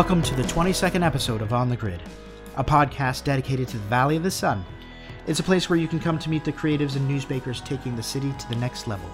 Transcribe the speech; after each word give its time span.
Welcome 0.00 0.22
to 0.22 0.34
the 0.34 0.44
22nd 0.44 1.04
episode 1.04 1.42
of 1.42 1.52
On 1.52 1.68
the 1.68 1.76
Grid, 1.76 2.02
a 2.56 2.64
podcast 2.64 3.22
dedicated 3.24 3.68
to 3.68 3.76
the 3.76 3.84
Valley 3.88 4.16
of 4.16 4.22
the 4.22 4.30
Sun. 4.30 4.64
It's 5.26 5.40
a 5.40 5.42
place 5.42 5.68
where 5.68 5.78
you 5.78 5.86
can 5.86 6.00
come 6.00 6.18
to 6.20 6.30
meet 6.30 6.42
the 6.42 6.54
creatives 6.54 6.96
and 6.96 7.06
newsmakers 7.06 7.62
taking 7.62 7.94
the 7.94 8.02
city 8.02 8.32
to 8.32 8.48
the 8.48 8.56
next 8.56 8.88
level. 8.88 9.10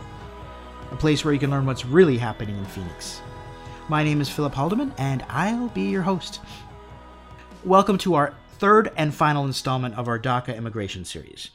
A 0.93 0.97
place 0.97 1.25
where 1.25 1.35
you 1.35 1.41
can 1.41 1.51
learn 1.51 1.67
what's 1.67 1.85
really 1.85 2.17
happening 2.17 2.57
in 2.57 2.65
Phoenix. 2.67 3.21
My 3.89 4.05
name 4.05 4.21
is 4.21 4.29
Philip 4.29 4.55
Haldeman, 4.55 4.95
and 4.97 5.25
I'll 5.29 5.71
be 5.71 5.91
your 5.91 6.03
host. 6.03 6.39
Welcome 7.65 7.99
to 7.99 8.15
our 8.15 8.35
third 8.61 8.93
and 8.97 9.13
final 9.13 9.45
installment 9.45 9.97
of 9.97 10.07
our 10.07 10.21
DACA 10.21 10.57
immigration 10.57 11.05
series. 11.05 11.51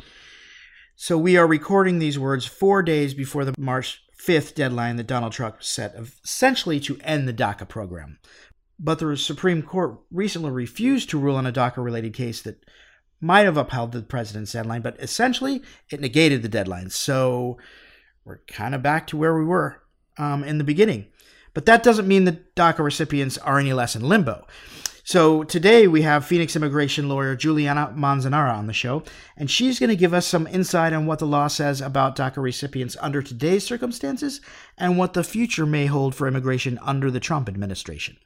So, 0.97 1.17
we 1.17 1.37
are 1.37 1.47
recording 1.47 1.99
these 1.99 2.19
words 2.19 2.45
four 2.45 2.83
days 2.83 3.13
before 3.13 3.45
the 3.45 3.55
March 3.57 4.03
5th 4.21 4.55
deadline 4.55 4.97
that 4.97 5.07
Donald 5.07 5.31
Trump 5.31 5.63
set, 5.63 5.95
essentially 5.95 6.81
to 6.81 6.99
end 7.01 7.29
the 7.29 7.33
DACA 7.33 7.67
program 7.67 8.19
but 8.83 8.97
the 8.97 9.15
Supreme 9.15 9.61
Court 9.61 9.99
recently 10.11 10.49
refused 10.49 11.11
to 11.11 11.19
rule 11.19 11.35
on 11.35 11.45
a 11.45 11.53
DACA 11.53 11.77
related 11.77 12.15
case 12.15 12.41
that 12.41 12.65
might 13.21 13.45
have 13.45 13.55
upheld 13.55 13.91
the 13.91 14.01
president's 14.01 14.53
deadline, 14.53 14.81
but 14.81 14.99
essentially 14.99 15.61
it 15.91 16.01
negated 16.01 16.41
the 16.41 16.49
deadline. 16.49 16.89
So 16.89 17.59
we're 18.25 18.39
kind 18.47 18.73
of 18.73 18.81
back 18.81 19.05
to 19.07 19.17
where 19.17 19.37
we 19.37 19.45
were 19.45 19.83
um, 20.17 20.43
in 20.43 20.57
the 20.57 20.63
beginning. 20.63 21.05
But 21.53 21.67
that 21.67 21.83
doesn't 21.83 22.07
mean 22.07 22.25
that 22.25 22.55
DACA 22.55 22.79
recipients 22.79 23.37
are 23.37 23.59
any 23.59 23.71
less 23.71 23.95
in 23.95 24.01
limbo. 24.01 24.47
So 25.03 25.43
today 25.43 25.87
we 25.87 26.01
have 26.01 26.25
Phoenix 26.25 26.55
immigration 26.55 27.07
lawyer 27.07 27.35
Juliana 27.35 27.93
Manzanara 27.95 28.55
on 28.55 28.65
the 28.65 28.73
show, 28.73 29.03
and 29.37 29.49
she's 29.49 29.79
going 29.79 29.89
to 29.89 29.95
give 29.95 30.13
us 30.13 30.25
some 30.25 30.47
insight 30.47 30.93
on 30.93 31.05
what 31.05 31.19
the 31.19 31.27
law 31.27 31.47
says 31.47 31.81
about 31.81 32.15
DACA 32.15 32.37
recipients 32.37 32.97
under 32.99 33.21
today's 33.21 33.63
circumstances 33.63 34.41
and 34.77 34.97
what 34.97 35.13
the 35.13 35.23
future 35.23 35.65
may 35.67 35.85
hold 35.85 36.15
for 36.15 36.27
immigration 36.27 36.79
under 36.81 37.11
the 37.11 37.19
Trump 37.19 37.47
administration. 37.47 38.17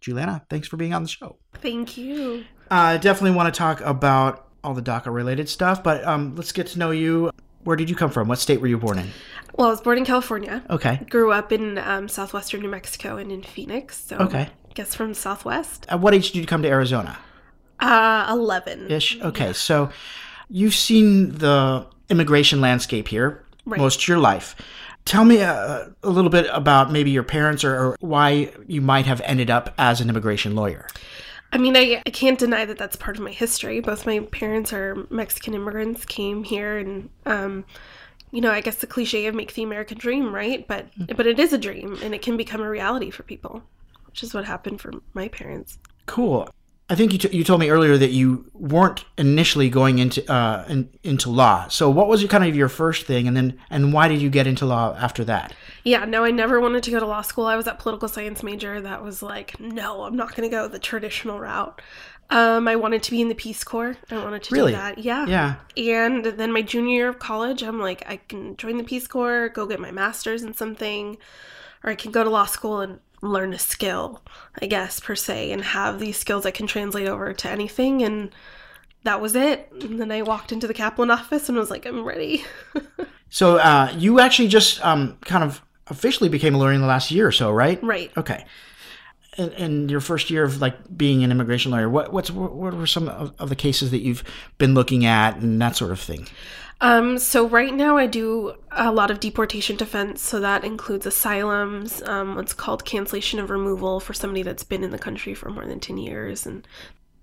Juliana, 0.00 0.44
thanks 0.50 0.68
for 0.68 0.76
being 0.76 0.94
on 0.94 1.02
the 1.02 1.08
show. 1.08 1.36
Thank 1.54 1.96
you. 1.96 2.44
I 2.70 2.94
uh, 2.94 2.98
definitely 2.98 3.36
want 3.36 3.52
to 3.52 3.56
talk 3.56 3.80
about 3.80 4.48
all 4.62 4.74
the 4.74 4.82
DACA 4.82 5.12
related 5.12 5.48
stuff, 5.48 5.82
but 5.82 6.04
um, 6.04 6.34
let's 6.36 6.52
get 6.52 6.66
to 6.68 6.78
know 6.78 6.90
you. 6.90 7.30
Where 7.64 7.76
did 7.76 7.90
you 7.90 7.96
come 7.96 8.10
from? 8.10 8.28
What 8.28 8.38
state 8.38 8.60
were 8.60 8.66
you 8.66 8.78
born 8.78 8.98
in? 8.98 9.10
Well, 9.56 9.68
I 9.68 9.70
was 9.70 9.80
born 9.80 9.98
in 9.98 10.04
California. 10.04 10.62
Okay. 10.70 11.00
Grew 11.10 11.32
up 11.32 11.50
in 11.50 11.78
um, 11.78 12.08
southwestern 12.08 12.60
New 12.60 12.68
Mexico 12.68 13.16
and 13.16 13.32
in 13.32 13.42
Phoenix. 13.42 13.96
So 14.04 14.18
okay. 14.18 14.48
I 14.68 14.72
guess 14.74 14.94
from 14.94 15.14
Southwest. 15.14 15.86
At 15.88 16.00
what 16.00 16.14
age 16.14 16.32
did 16.32 16.40
you 16.40 16.46
come 16.46 16.62
to 16.62 16.68
Arizona? 16.68 17.18
Uh, 17.80 18.26
11. 18.30 18.90
Ish. 18.90 19.20
Okay. 19.20 19.46
Yeah. 19.46 19.52
So 19.52 19.90
you've 20.48 20.74
seen 20.74 21.38
the 21.38 21.86
immigration 22.08 22.60
landscape 22.60 23.08
here 23.08 23.44
right. 23.64 23.80
most 23.80 24.02
of 24.02 24.08
your 24.08 24.18
life. 24.18 24.56
Tell 25.06 25.24
me 25.24 25.38
a, 25.38 25.92
a, 26.02 26.10
little 26.10 26.30
bit 26.30 26.46
about 26.52 26.90
maybe 26.90 27.12
your 27.12 27.22
parents 27.22 27.62
or, 27.62 27.74
or, 27.74 27.96
why 28.00 28.52
you 28.66 28.80
might 28.80 29.06
have 29.06 29.20
ended 29.24 29.50
up 29.50 29.72
as 29.78 30.00
an 30.00 30.10
immigration 30.10 30.56
lawyer. 30.56 30.88
I 31.52 31.58
mean, 31.58 31.76
I, 31.76 32.02
I 32.04 32.10
can't 32.10 32.38
deny 32.38 32.64
that 32.64 32.76
that's 32.76 32.96
part 32.96 33.16
of 33.16 33.22
my 33.22 33.30
history. 33.30 33.78
Both 33.78 34.04
my 34.04 34.18
parents 34.18 34.72
are 34.72 35.06
Mexican 35.08 35.54
immigrants, 35.54 36.04
came 36.04 36.42
here, 36.42 36.76
and 36.76 37.08
um, 37.24 37.64
you 38.32 38.40
know, 38.40 38.50
I 38.50 38.60
guess 38.60 38.76
the 38.76 38.88
cliche 38.88 39.26
of 39.26 39.34
make 39.34 39.54
the 39.54 39.62
American 39.62 39.96
dream, 39.96 40.34
right? 40.34 40.66
But 40.66 40.90
mm-hmm. 40.98 41.16
but 41.16 41.26
it 41.26 41.38
is 41.38 41.52
a 41.52 41.58
dream, 41.58 41.98
and 42.02 42.12
it 42.12 42.20
can 42.20 42.36
become 42.36 42.60
a 42.60 42.68
reality 42.68 43.10
for 43.10 43.22
people, 43.22 43.62
which 44.06 44.24
is 44.24 44.34
what 44.34 44.44
happened 44.44 44.80
for 44.80 44.92
my 45.14 45.28
parents. 45.28 45.78
Cool. 46.06 46.48
I 46.88 46.94
think 46.94 47.12
you, 47.12 47.18
t- 47.18 47.36
you 47.36 47.42
told 47.42 47.58
me 47.58 47.68
earlier 47.68 47.98
that 47.98 48.10
you 48.10 48.48
weren't 48.54 49.04
initially 49.18 49.68
going 49.68 49.98
into 49.98 50.30
uh, 50.32 50.64
in, 50.68 50.88
into 51.02 51.30
law. 51.30 51.66
So 51.66 51.90
what 51.90 52.06
was 52.06 52.22
your, 52.22 52.28
kind 52.28 52.44
of 52.44 52.54
your 52.54 52.68
first 52.68 53.06
thing, 53.06 53.26
and 53.26 53.36
then 53.36 53.58
and 53.70 53.92
why 53.92 54.06
did 54.06 54.22
you 54.22 54.30
get 54.30 54.46
into 54.46 54.66
law 54.66 54.96
after 54.96 55.24
that? 55.24 55.52
Yeah, 55.82 56.04
no, 56.04 56.24
I 56.24 56.30
never 56.30 56.60
wanted 56.60 56.84
to 56.84 56.92
go 56.92 57.00
to 57.00 57.06
law 57.06 57.22
school. 57.22 57.46
I 57.46 57.56
was 57.56 57.66
at 57.66 57.80
political 57.80 58.08
science 58.08 58.44
major. 58.44 58.80
That 58.80 59.02
was 59.02 59.20
like, 59.20 59.58
no, 59.58 60.02
I'm 60.02 60.16
not 60.16 60.36
going 60.36 60.48
to 60.48 60.54
go 60.54 60.68
the 60.68 60.78
traditional 60.78 61.40
route. 61.40 61.82
Um, 62.30 62.66
I 62.66 62.76
wanted 62.76 63.02
to 63.04 63.10
be 63.10 63.20
in 63.20 63.28
the 63.28 63.34
Peace 63.34 63.62
Corps. 63.62 63.96
I 64.10 64.18
wanted 64.18 64.42
to 64.44 64.54
really? 64.54 64.72
do 64.72 64.78
that. 64.78 64.98
Yeah. 64.98 65.26
Yeah. 65.26 65.56
And 65.76 66.24
then 66.24 66.52
my 66.52 66.62
junior 66.62 66.94
year 66.94 67.08
of 67.08 67.18
college, 67.18 67.62
I'm 67.62 67.78
like, 67.78 68.02
I 68.08 68.16
can 68.16 68.56
join 68.56 68.78
the 68.78 68.84
Peace 68.84 69.06
Corps, 69.06 69.48
go 69.48 69.66
get 69.66 69.78
my 69.78 69.92
master's 69.92 70.42
in 70.42 70.52
something, 70.54 71.18
or 71.84 71.90
I 71.90 71.94
can 71.94 72.10
go 72.10 72.24
to 72.24 72.30
law 72.30 72.46
school 72.46 72.80
and 72.80 72.98
learn 73.30 73.52
a 73.52 73.58
skill, 73.58 74.22
I 74.60 74.66
guess, 74.66 75.00
per 75.00 75.14
se, 75.14 75.52
and 75.52 75.62
have 75.62 75.98
these 75.98 76.18
skills 76.18 76.46
I 76.46 76.50
can 76.50 76.66
translate 76.66 77.08
over 77.08 77.32
to 77.32 77.48
anything. 77.50 78.02
And 78.02 78.34
that 79.04 79.20
was 79.20 79.34
it. 79.34 79.70
And 79.80 80.00
then 80.00 80.10
I 80.12 80.22
walked 80.22 80.52
into 80.52 80.66
the 80.66 80.74
Kaplan 80.74 81.10
office 81.10 81.48
and 81.48 81.56
was 81.56 81.70
like, 81.70 81.86
I'm 81.86 82.04
ready. 82.04 82.44
so 83.30 83.56
uh, 83.58 83.92
you 83.96 84.20
actually 84.20 84.48
just 84.48 84.84
um, 84.84 85.16
kind 85.24 85.44
of 85.44 85.62
officially 85.86 86.28
became 86.28 86.54
a 86.54 86.58
lawyer 86.58 86.72
in 86.72 86.80
the 86.80 86.86
last 86.86 87.10
year 87.10 87.26
or 87.26 87.32
so, 87.32 87.50
right? 87.50 87.82
Right. 87.82 88.10
Okay. 88.16 88.44
In, 89.38 89.50
in 89.52 89.88
your 89.88 90.00
first 90.00 90.30
year 90.30 90.44
of 90.44 90.60
like 90.60 90.96
being 90.96 91.22
an 91.22 91.30
immigration 91.30 91.70
lawyer, 91.70 91.88
what 91.88 92.12
what's 92.12 92.30
what 92.30 92.74
were 92.74 92.86
some 92.86 93.08
of, 93.08 93.34
of 93.38 93.48
the 93.48 93.56
cases 93.56 93.90
that 93.90 94.00
you've 94.00 94.24
been 94.58 94.74
looking 94.74 95.04
at 95.04 95.36
and 95.36 95.60
that 95.60 95.76
sort 95.76 95.90
of 95.90 96.00
thing? 96.00 96.26
Um, 96.80 97.18
so 97.18 97.48
right 97.48 97.72
now 97.72 97.96
I 97.96 98.06
do 98.06 98.54
a 98.70 98.92
lot 98.92 99.10
of 99.10 99.20
deportation 99.20 99.76
defense, 99.76 100.20
so 100.20 100.40
that 100.40 100.62
includes 100.62 101.06
asylums, 101.06 102.02
um, 102.02 102.34
what's 102.36 102.52
called 102.52 102.84
cancellation 102.84 103.40
of 103.40 103.48
removal 103.48 103.98
for 103.98 104.12
somebody 104.12 104.42
that's 104.42 104.64
been 104.64 104.84
in 104.84 104.90
the 104.90 104.98
country 104.98 105.32
for 105.32 105.48
more 105.48 105.64
than 105.66 105.80
ten 105.80 105.96
years, 105.96 106.44
and 106.44 106.66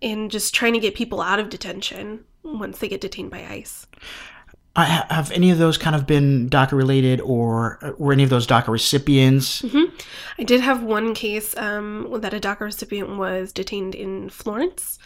and 0.01 0.31
just 0.31 0.55
trying 0.55 0.73
to 0.73 0.79
get 0.79 0.95
people 0.95 1.21
out 1.21 1.39
of 1.39 1.49
detention 1.49 2.25
once 2.43 2.79
they 2.79 2.87
get 2.89 3.01
detained 3.01 3.31
by 3.31 3.45
ICE. 3.45 3.87
I 4.75 4.85
have 4.85 5.31
any 5.31 5.51
of 5.51 5.59
those 5.59 5.77
kind 5.77 5.95
of 5.95 6.07
been 6.07 6.49
DACA 6.49 6.71
related, 6.71 7.21
or 7.21 7.95
were 7.99 8.11
any 8.11 8.23
of 8.23 8.31
those 8.31 8.47
DACA 8.47 8.69
recipients? 8.69 9.61
Mm-hmm. 9.61 9.95
I 10.39 10.43
did 10.43 10.61
have 10.61 10.81
one 10.81 11.13
case 11.13 11.55
um, 11.57 12.09
that 12.21 12.33
a 12.33 12.39
DACA 12.39 12.61
recipient 12.61 13.17
was 13.17 13.51
detained 13.51 13.93
in 13.93 14.29
Florence. 14.29 14.97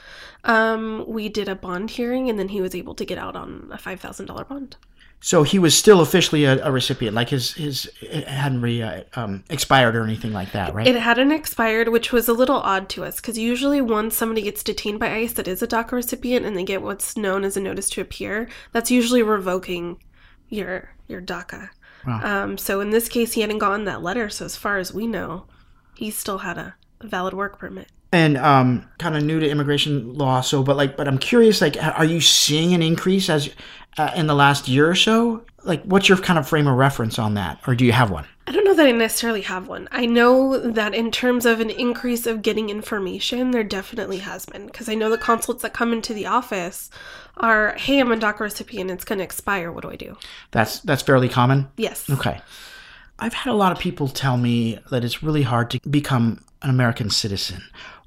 Um, 0.45 1.03
we 1.05 1.28
did 1.28 1.50
a 1.50 1.55
bond 1.55 1.91
hearing, 1.91 2.29
and 2.29 2.39
then 2.39 2.47
he 2.50 2.61
was 2.61 2.75
able 2.75 2.95
to 2.95 3.03
get 3.03 3.17
out 3.17 3.35
on 3.35 3.69
a 3.73 3.78
five 3.78 4.00
thousand 4.00 4.28
dollar 4.28 4.45
bond. 4.45 4.78
So 5.19 5.41
he 5.44 5.57
was 5.57 5.75
still 5.75 6.01
officially 6.01 6.45
a, 6.45 6.63
a 6.63 6.72
recipient, 6.72 7.16
like 7.16 7.29
his 7.29 7.53
his 7.53 7.89
hadn't 8.28 8.61
re, 8.61 8.81
uh, 8.81 9.03
um, 9.16 9.44
expired 9.50 9.95
or 9.95 10.03
anything 10.03 10.31
like 10.31 10.51
that, 10.51 10.75
right? 10.75 10.85
It 10.85 10.95
hadn't 10.95 11.31
expired, 11.31 11.89
which 11.89 12.11
was 12.11 12.29
a 12.29 12.33
little 12.33 12.57
odd 12.57 12.88
to 12.89 13.03
us 13.03 13.16
because 13.16 13.38
usually 13.38 13.81
once 13.81 14.16
somebody 14.16 14.44
gets 14.44 14.61
detained 14.61 15.00
by 15.00 15.11
ICE 15.16 15.33
that 15.33 15.47
is 15.47 15.63
a 15.63 15.67
DACA 15.67 15.94
recipient 15.94 16.45
and 16.45 16.55
they 16.55 16.63
get 16.63 16.83
what's 16.83 17.17
known 17.17 17.44
as 17.44 17.57
a 17.57 17.61
notice 17.61 17.89
to 17.91 18.01
appear, 18.01 18.47
that's 18.73 18.91
usually 18.91 19.23
revoking 19.23 20.01
your 20.50 20.94
your 21.07 21.22
DACA. 21.22 21.69
Wow. 22.05 22.44
Um, 22.44 22.57
so 22.57 22.79
in 22.79 22.91
this 22.91 23.09
case, 23.09 23.34
he 23.34 23.41
hadn't 23.41 23.57
gotten 23.57 23.85
that 23.85 24.03
letter, 24.03 24.29
so 24.29 24.45
as 24.45 24.55
far 24.55 24.78
as 24.78 24.94
we 24.94 25.07
know, 25.07 25.47
he 25.95 26.11
still 26.11 26.38
had 26.38 26.59
a, 26.59 26.75
a 27.01 27.07
valid 27.07 27.34
work 27.34 27.57
permit 27.57 27.88
and 28.11 28.38
um, 28.38 28.88
kind 28.99 29.17
of 29.17 29.23
new 29.23 29.39
to 29.39 29.49
immigration 29.49 30.13
law. 30.13 30.41
So, 30.41 30.63
but 30.63 30.78
like, 30.78 30.95
but 30.95 31.07
I'm 31.07 31.17
curious, 31.17 31.61
like, 31.61 31.75
are 31.81 32.05
you 32.05 32.22
seeing 32.22 32.73
an 32.73 32.81
increase 32.81 33.29
as 33.29 33.49
uh, 33.97 34.12
in 34.16 34.28
the 34.28 34.35
last 34.35 34.68
year 34.68 34.90
or 34.90 34.96
so? 34.96 35.44
Like, 35.63 35.84
what's 35.84 36.08
your 36.08 36.18
kind 36.18 36.40
of 36.40 36.47
frame 36.47 36.68
of 36.68 36.75
reference 36.78 37.19
on 37.19 37.34
that, 37.34 37.59
or 37.68 37.75
do 37.75 37.85
you 37.85 37.91
have 37.91 38.09
one? 38.09 38.25
I 38.47 38.52
don't 38.53 38.63
know 38.63 38.75
that 38.75 38.88
I 38.88 38.91
necessarily 38.91 39.41
have 39.41 39.68
one. 39.68 39.90
I 39.91 40.06
know 40.06 40.58
that 40.58 40.96
in 40.96 41.12
terms 41.12 41.46
of 41.46 41.59
an 41.59 41.69
increase 41.69 42.25
of 42.25 42.41
getting 42.41 42.69
information, 42.69 43.52
there 43.52 43.63
definitely 43.63 44.19
has 44.19 44.46
been. 44.46 44.68
Because 44.68 44.88
I 44.88 44.96
know 44.96 45.09
the 45.09 45.18
consulates 45.18 45.63
that 45.63 45.74
come 45.74 45.91
into 45.91 46.14
the 46.14 46.28
office 46.28 46.90
are, 47.35 47.73
"Hey, 47.73 47.99
I'm 47.99 48.11
a 48.11 48.16
DACA 48.16 48.40
recipient. 48.40 48.90
It's 48.90 49.03
going 49.03 49.20
to 49.20 49.26
expire. 49.26 49.72
What 49.72 49.84
do 49.84 49.90
I 49.90 49.97
do?" 49.97 50.16
That's 50.52 50.79
that's 50.79 51.02
fairly 51.02 51.28
common. 51.28 51.67
Yes. 51.76 52.09
Okay. 52.09 52.40
I've 53.20 53.34
had 53.34 53.52
a 53.52 53.58
lot 53.58 53.72
of 53.72 53.79
people 53.79 54.08
tell 54.08 54.38
me 54.38 54.79
that 54.91 55.03
it's 55.03 55.23
really 55.23 55.41
hard 55.41 55.72
to 55.72 55.79
become 55.90 56.40
an 56.61 56.70
American 56.70 57.09
citizen. 57.09 57.64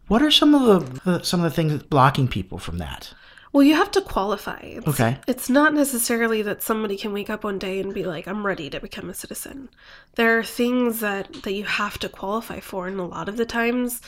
What 0.08 0.22
are 0.22 0.30
some 0.30 0.54
of 0.54 1.04
the, 1.04 1.22
some 1.22 1.40
of 1.40 1.50
the 1.50 1.54
things 1.54 1.82
blocking 1.82 2.28
people 2.28 2.58
from 2.58 2.78
that? 2.78 3.12
Well, 3.52 3.64
you 3.64 3.74
have 3.74 3.90
to 3.92 4.00
qualify. 4.00 4.60
It's, 4.62 4.86
okay. 4.86 5.18
It's 5.26 5.50
not 5.50 5.74
necessarily 5.74 6.42
that 6.42 6.62
somebody 6.62 6.96
can 6.96 7.12
wake 7.12 7.28
up 7.30 7.42
one 7.42 7.58
day 7.58 7.80
and 7.80 7.92
be 7.92 8.04
like, 8.04 8.28
I'm 8.28 8.46
ready 8.46 8.70
to 8.70 8.80
become 8.80 9.10
a 9.10 9.14
citizen. 9.14 9.68
There 10.14 10.38
are 10.38 10.44
things 10.44 11.00
that, 11.00 11.42
that 11.42 11.52
you 11.52 11.64
have 11.64 11.98
to 11.98 12.08
qualify 12.08 12.60
for, 12.60 12.86
and 12.86 13.00
a 13.00 13.04
lot 13.04 13.28
of 13.28 13.36
the 13.36 13.46
times 13.46 14.00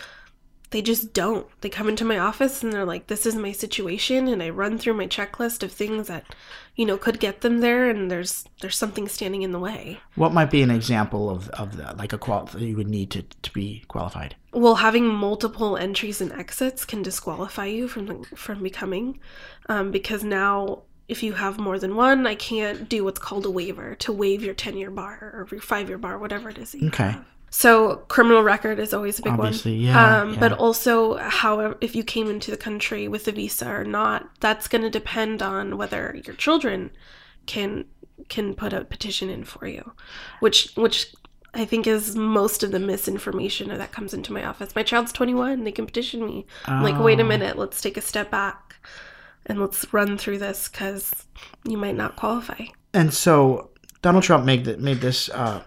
they 0.72 0.82
just 0.82 1.12
don't. 1.12 1.46
They 1.60 1.68
come 1.68 1.88
into 1.88 2.04
my 2.04 2.18
office 2.18 2.62
and 2.62 2.72
they're 2.72 2.84
like, 2.84 3.06
this 3.06 3.24
is 3.24 3.34
my 3.36 3.52
situation, 3.52 4.28
and 4.28 4.42
I 4.42 4.50
run 4.50 4.78
through 4.78 4.94
my 4.94 5.06
checklist 5.06 5.62
of 5.62 5.72
things 5.72 6.08
that, 6.08 6.24
you 6.74 6.84
know, 6.84 6.98
could 6.98 7.20
get 7.20 7.42
them 7.42 7.60
there, 7.60 7.88
and 7.88 8.10
there's 8.10 8.44
there's 8.60 8.76
something 8.76 9.08
standing 9.08 9.42
in 9.42 9.52
the 9.52 9.58
way. 9.58 10.00
What 10.16 10.32
might 10.32 10.50
be 10.50 10.62
an 10.62 10.70
example 10.70 11.30
of, 11.30 11.48
of 11.50 11.76
that, 11.76 11.96
like 11.96 12.12
a 12.12 12.18
qual 12.18 12.46
that 12.46 12.60
you 12.60 12.76
would 12.76 12.88
need 12.88 13.10
to, 13.12 13.22
to 13.22 13.52
be 13.52 13.84
qualified? 13.88 14.34
well 14.52 14.76
having 14.76 15.06
multiple 15.06 15.76
entries 15.76 16.20
and 16.20 16.32
exits 16.32 16.84
can 16.84 17.02
disqualify 17.02 17.66
you 17.66 17.88
from 17.88 18.22
from 18.24 18.62
becoming 18.62 19.18
um, 19.68 19.90
because 19.90 20.22
now 20.22 20.82
if 21.08 21.22
you 21.22 21.32
have 21.32 21.58
more 21.58 21.78
than 21.78 21.96
one 21.96 22.26
i 22.26 22.34
can't 22.34 22.88
do 22.88 23.02
what's 23.04 23.18
called 23.18 23.46
a 23.46 23.50
waiver 23.50 23.94
to 23.94 24.12
waive 24.12 24.42
your 24.42 24.54
10 24.54 24.76
year 24.76 24.90
bar 24.90 25.32
or 25.34 25.48
your 25.50 25.60
5 25.60 25.88
year 25.88 25.98
bar 25.98 26.18
whatever 26.18 26.50
it 26.50 26.58
is 26.58 26.74
okay 26.74 27.12
have. 27.12 27.24
So 27.54 27.96
criminal 28.08 28.42
record 28.42 28.78
is 28.78 28.94
always 28.94 29.18
a 29.18 29.22
big 29.22 29.34
Obviously, 29.34 29.72
one 29.76 29.80
yeah, 29.84 30.20
um, 30.22 30.32
yeah. 30.34 30.40
but 30.40 30.52
also 30.54 31.16
how 31.18 31.74
if 31.82 31.94
you 31.94 32.02
came 32.02 32.30
into 32.30 32.50
the 32.50 32.56
country 32.56 33.08
with 33.08 33.28
a 33.28 33.32
visa 33.32 33.68
or 33.68 33.84
not 33.84 34.26
that's 34.40 34.68
going 34.68 34.80
to 34.82 34.88
depend 34.90 35.42
on 35.42 35.76
whether 35.76 36.18
your 36.24 36.34
children 36.36 36.90
can 37.46 37.84
can 38.30 38.54
put 38.54 38.72
a 38.72 38.84
petition 38.86 39.28
in 39.28 39.44
for 39.44 39.66
you 39.66 39.92
which 40.40 40.72
which 40.76 41.14
I 41.54 41.66
think 41.66 41.86
is 41.86 42.16
most 42.16 42.62
of 42.62 42.70
the 42.70 42.78
misinformation 42.78 43.68
that 43.68 43.92
comes 43.92 44.14
into 44.14 44.32
my 44.32 44.42
office. 44.42 44.74
My 44.74 44.82
child's 44.82 45.12
21, 45.12 45.64
they 45.64 45.72
can 45.72 45.84
petition 45.84 46.24
me. 46.24 46.46
I'm 46.64 46.82
like, 46.82 46.98
wait 46.98 47.20
a 47.20 47.24
Oh. 47.24 47.26
minute, 47.26 47.58
let's 47.58 47.82
take 47.82 47.98
a 47.98 48.00
step 48.00 48.30
back 48.30 48.76
and 49.44 49.60
let's 49.60 49.92
run 49.92 50.16
through 50.16 50.38
this 50.38 50.68
because 50.70 51.12
you 51.64 51.76
might 51.76 51.94
not 51.94 52.16
qualify. 52.16 52.64
And 52.94 53.12
so 53.12 53.68
Donald 54.00 54.24
Trump 54.24 54.46
made 54.46 54.64
made 54.80 55.02
this 55.02 55.28
uh, 55.28 55.60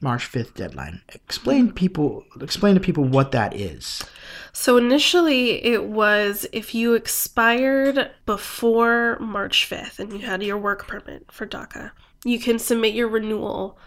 March 0.00 0.26
fifth 0.26 0.54
deadline. 0.54 1.02
Explain 1.08 1.72
people 1.72 2.24
explain 2.40 2.74
to 2.74 2.80
people 2.80 3.04
what 3.04 3.32
that 3.32 3.54
is. 3.54 4.02
So 4.52 4.76
initially, 4.76 5.64
it 5.64 5.84
was 5.84 6.46
if 6.52 6.74
you 6.74 6.94
expired 6.94 8.10
before 8.26 9.18
March 9.20 9.68
5th 9.68 9.98
and 9.98 10.12
you 10.12 10.20
had 10.20 10.42
your 10.42 10.58
work 10.58 10.86
permit 10.86 11.30
for 11.30 11.46
DACA, 11.46 11.92
you 12.24 12.38
can 12.38 12.58
submit 12.58 12.94
your 12.94 13.08
renewal 13.08 13.78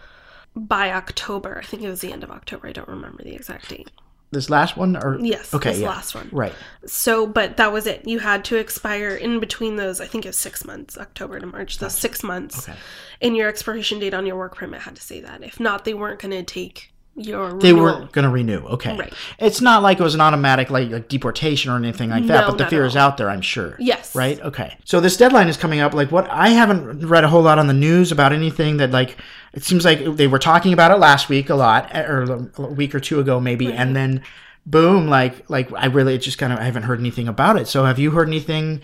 by 0.55 0.91
October. 0.91 1.59
I 1.61 1.65
think 1.65 1.83
it 1.83 1.89
was 1.89 2.01
the 2.01 2.11
end 2.11 2.23
of 2.23 2.31
October. 2.31 2.67
I 2.67 2.73
don't 2.73 2.87
remember 2.87 3.23
the 3.23 3.35
exact 3.35 3.69
date. 3.69 3.91
This 4.31 4.50
last 4.50 4.78
one, 4.78 4.95
or 4.95 5.19
Yes, 5.19 5.54
Okay, 5.54 5.72
this 5.72 5.81
yeah. 5.81 5.89
last 5.89 6.16
one. 6.16 6.30
right? 6.31 6.54
So, 6.86 7.28
but 7.28 7.57
that 7.57 7.74
was 7.74 7.86
it. 7.86 8.07
You 8.07 8.19
had 8.19 8.45
to 8.45 8.56
expire 8.56 9.10
in 9.10 9.39
between 9.42 9.75
those, 9.75 10.00
I 10.00 10.07
think 10.07 10.25
it 10.25 10.30
was 10.30 10.38
six 10.38 10.63
months, 10.63 10.98
October 10.98 11.39
to 11.39 11.45
March, 11.45 11.80
those 11.80 11.98
six 11.98 12.24
months. 12.24 12.68
Okay. 12.69 12.78
And 13.22 13.36
your 13.36 13.50
expiration 13.50 14.00
date 14.00 14.13
on 14.13 14.25
your 14.25 14.38
work 14.38 14.56
permit 14.56 14.81
had 14.81 14.95
to 14.95 15.01
say 15.01 15.19
that. 15.22 15.44
If 15.44 15.60
not, 15.60 15.83
they 15.83 15.94
weren't 15.94 16.19
going 16.22 16.31
to 16.31 16.44
take 16.44 16.90
your 17.15 17.59
They 17.59 17.73
renewal. 17.73 17.83
weren't 17.99 18.11
going 18.13 18.23
to 18.23 18.29
renew. 18.31 18.59
Okay. 18.67 18.97
Right. 18.97 19.13
It's 19.37 19.59
not 19.61 19.83
like 19.83 19.99
it 19.99 20.03
was 20.03 20.15
an 20.15 20.21
automatic 20.21 20.69
like, 20.69 20.89
like 20.89 21.07
deportation 21.09 21.71
or 21.71 21.75
anything 21.77 22.09
like 22.09 22.25
that, 22.27 22.41
No, 22.41 22.47
but 22.47 22.57
the 22.57 22.67
fear 22.67 22.85
is 22.85 22.95
out 22.95 23.17
there, 23.17 23.29
I'm 23.29 23.41
sure. 23.41 23.75
Yes. 23.79 24.15
Right? 24.15 24.39
Okay. 24.41 24.77
So 24.85 24.99
this 25.01 25.17
deadline 25.17 25.47
is 25.49 25.57
coming 25.57 25.81
up. 25.81 25.93
Like 25.93 26.11
what 26.11 26.29
I 26.29 26.49
haven't 26.49 27.05
read 27.07 27.23
a 27.23 27.27
whole 27.27 27.41
lot 27.41 27.59
on 27.59 27.67
the 27.67 27.73
news 27.73 28.11
about 28.11 28.31
anything 28.33 28.77
that 28.77 28.91
like 28.91 29.17
it 29.53 29.63
seems 29.63 29.83
like 29.83 30.03
they 30.15 30.27
were 30.27 30.39
talking 30.39 30.71
about 30.73 30.91
it 30.91 30.97
last 30.99 31.27
week 31.27 31.49
a 31.49 31.55
lot 31.55 31.89
eh, 31.93 32.01
or 32.03 32.23
a 32.57 32.61
week 32.67 32.95
or 32.95 32.99
two 33.01 33.19
ago 33.19 33.39
maybe 33.39 33.67
Right. 33.67 33.75
and 33.75 33.93
then 33.95 34.23
boom 34.65 35.07
like 35.07 35.49
like 35.49 35.71
I 35.73 35.87
really 35.87 36.15
it 36.15 36.19
just 36.19 36.37
kind 36.37 36.53
of 36.53 36.59
I 36.59 36.63
haven't 36.63 36.83
heard 36.83 36.99
anything 36.99 37.27
about 37.27 37.57
it. 37.59 37.67
So 37.67 37.83
have 37.85 37.99
you 37.99 38.11
heard 38.11 38.27
anything 38.29 38.81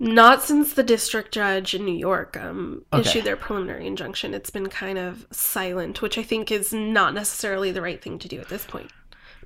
Not 0.00 0.42
since 0.42 0.74
the 0.74 0.82
district 0.84 1.32
judge 1.32 1.74
in 1.74 1.84
New 1.84 1.94
York 1.96 2.36
um, 2.36 2.84
Okay. 2.92 3.00
issued 3.02 3.24
their 3.24 3.36
preliminary 3.36 3.86
injunction. 3.86 4.32
It's 4.32 4.50
been 4.50 4.68
kind 4.68 4.96
of 4.98 5.26
silent, 5.32 6.00
which 6.02 6.16
I 6.18 6.22
think 6.22 6.52
is 6.52 6.72
not 6.72 7.14
necessarily 7.14 7.72
the 7.72 7.82
right 7.82 8.00
thing 8.00 8.18
to 8.20 8.28
do 8.28 8.38
at 8.40 8.48
this 8.48 8.64
point. 8.64 8.90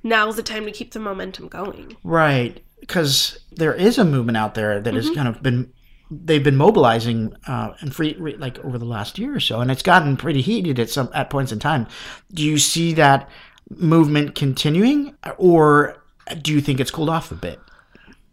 Now's 0.03 0.35
the 0.35 0.43
time 0.43 0.65
to 0.65 0.71
keep 0.71 0.91
the 0.93 0.99
momentum 0.99 1.47
going. 1.47 1.97
Right, 2.03 2.61
because 2.81 3.39
there 3.51 3.73
is 3.73 3.97
a 3.97 4.05
movement 4.05 4.37
out 4.37 4.53
there 4.53 4.79
that 4.79 4.89
Mm-hmm. 4.93 5.07
has 5.07 5.15
kind 5.15 5.27
of 5.27 5.41
been 5.41 5.71
they've 6.11 6.43
been 6.43 6.57
mobilizing 6.57 7.33
uh, 7.47 7.73
and 7.79 7.95
free 7.95 8.15
re, 8.19 8.35
like 8.37 8.59
over 8.59 8.77
the 8.77 8.85
last 8.85 9.17
year 9.17 9.35
or 9.35 9.39
so, 9.39 9.61
and 9.61 9.71
it's 9.71 9.81
gotten 9.81 10.15
pretty 10.17 10.41
heated 10.41 10.77
at 10.77 10.89
some 10.89 11.09
at 11.15 11.31
points 11.31 11.51
in 11.51 11.57
time. 11.57 11.87
Do 12.31 12.43
you 12.43 12.59
see 12.59 12.93
that 12.93 13.27
movement 13.71 14.35
continuing, 14.35 15.15
or 15.37 15.97
do 16.43 16.53
you 16.53 16.61
think 16.61 16.79
it's 16.79 16.91
cooled 16.91 17.09
off 17.09 17.31
a 17.31 17.35
bit? 17.35 17.59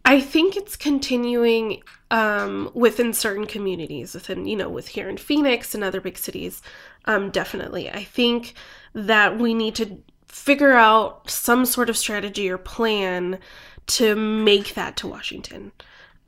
I 0.03 0.19
think 0.19 0.57
it's 0.57 0.75
continuing 0.75 1.83
um, 2.09 2.71
within 2.73 3.13
certain 3.13 3.45
communities, 3.45 4.13
within, 4.13 4.45
you 4.45 4.55
know, 4.55 4.69
with 4.69 4.89
here 4.89 5.09
in 5.09 5.17
Phoenix 5.17 5.75
and 5.75 5.83
other 5.83 6.01
big 6.01 6.17
cities. 6.17 6.61
Um, 7.05 7.29
definitely. 7.29 7.89
I 7.89 8.03
think 8.03 8.53
that 8.93 9.37
we 9.37 9.53
need 9.53 9.75
to 9.75 10.01
figure 10.27 10.73
out 10.73 11.29
some 11.29 11.65
sort 11.65 11.89
of 11.89 11.97
strategy 11.97 12.49
or 12.49 12.57
plan 12.57 13.39
to 13.87 14.15
make 14.15 14.73
that 14.73 14.97
to 14.97 15.07
Washington. 15.07 15.71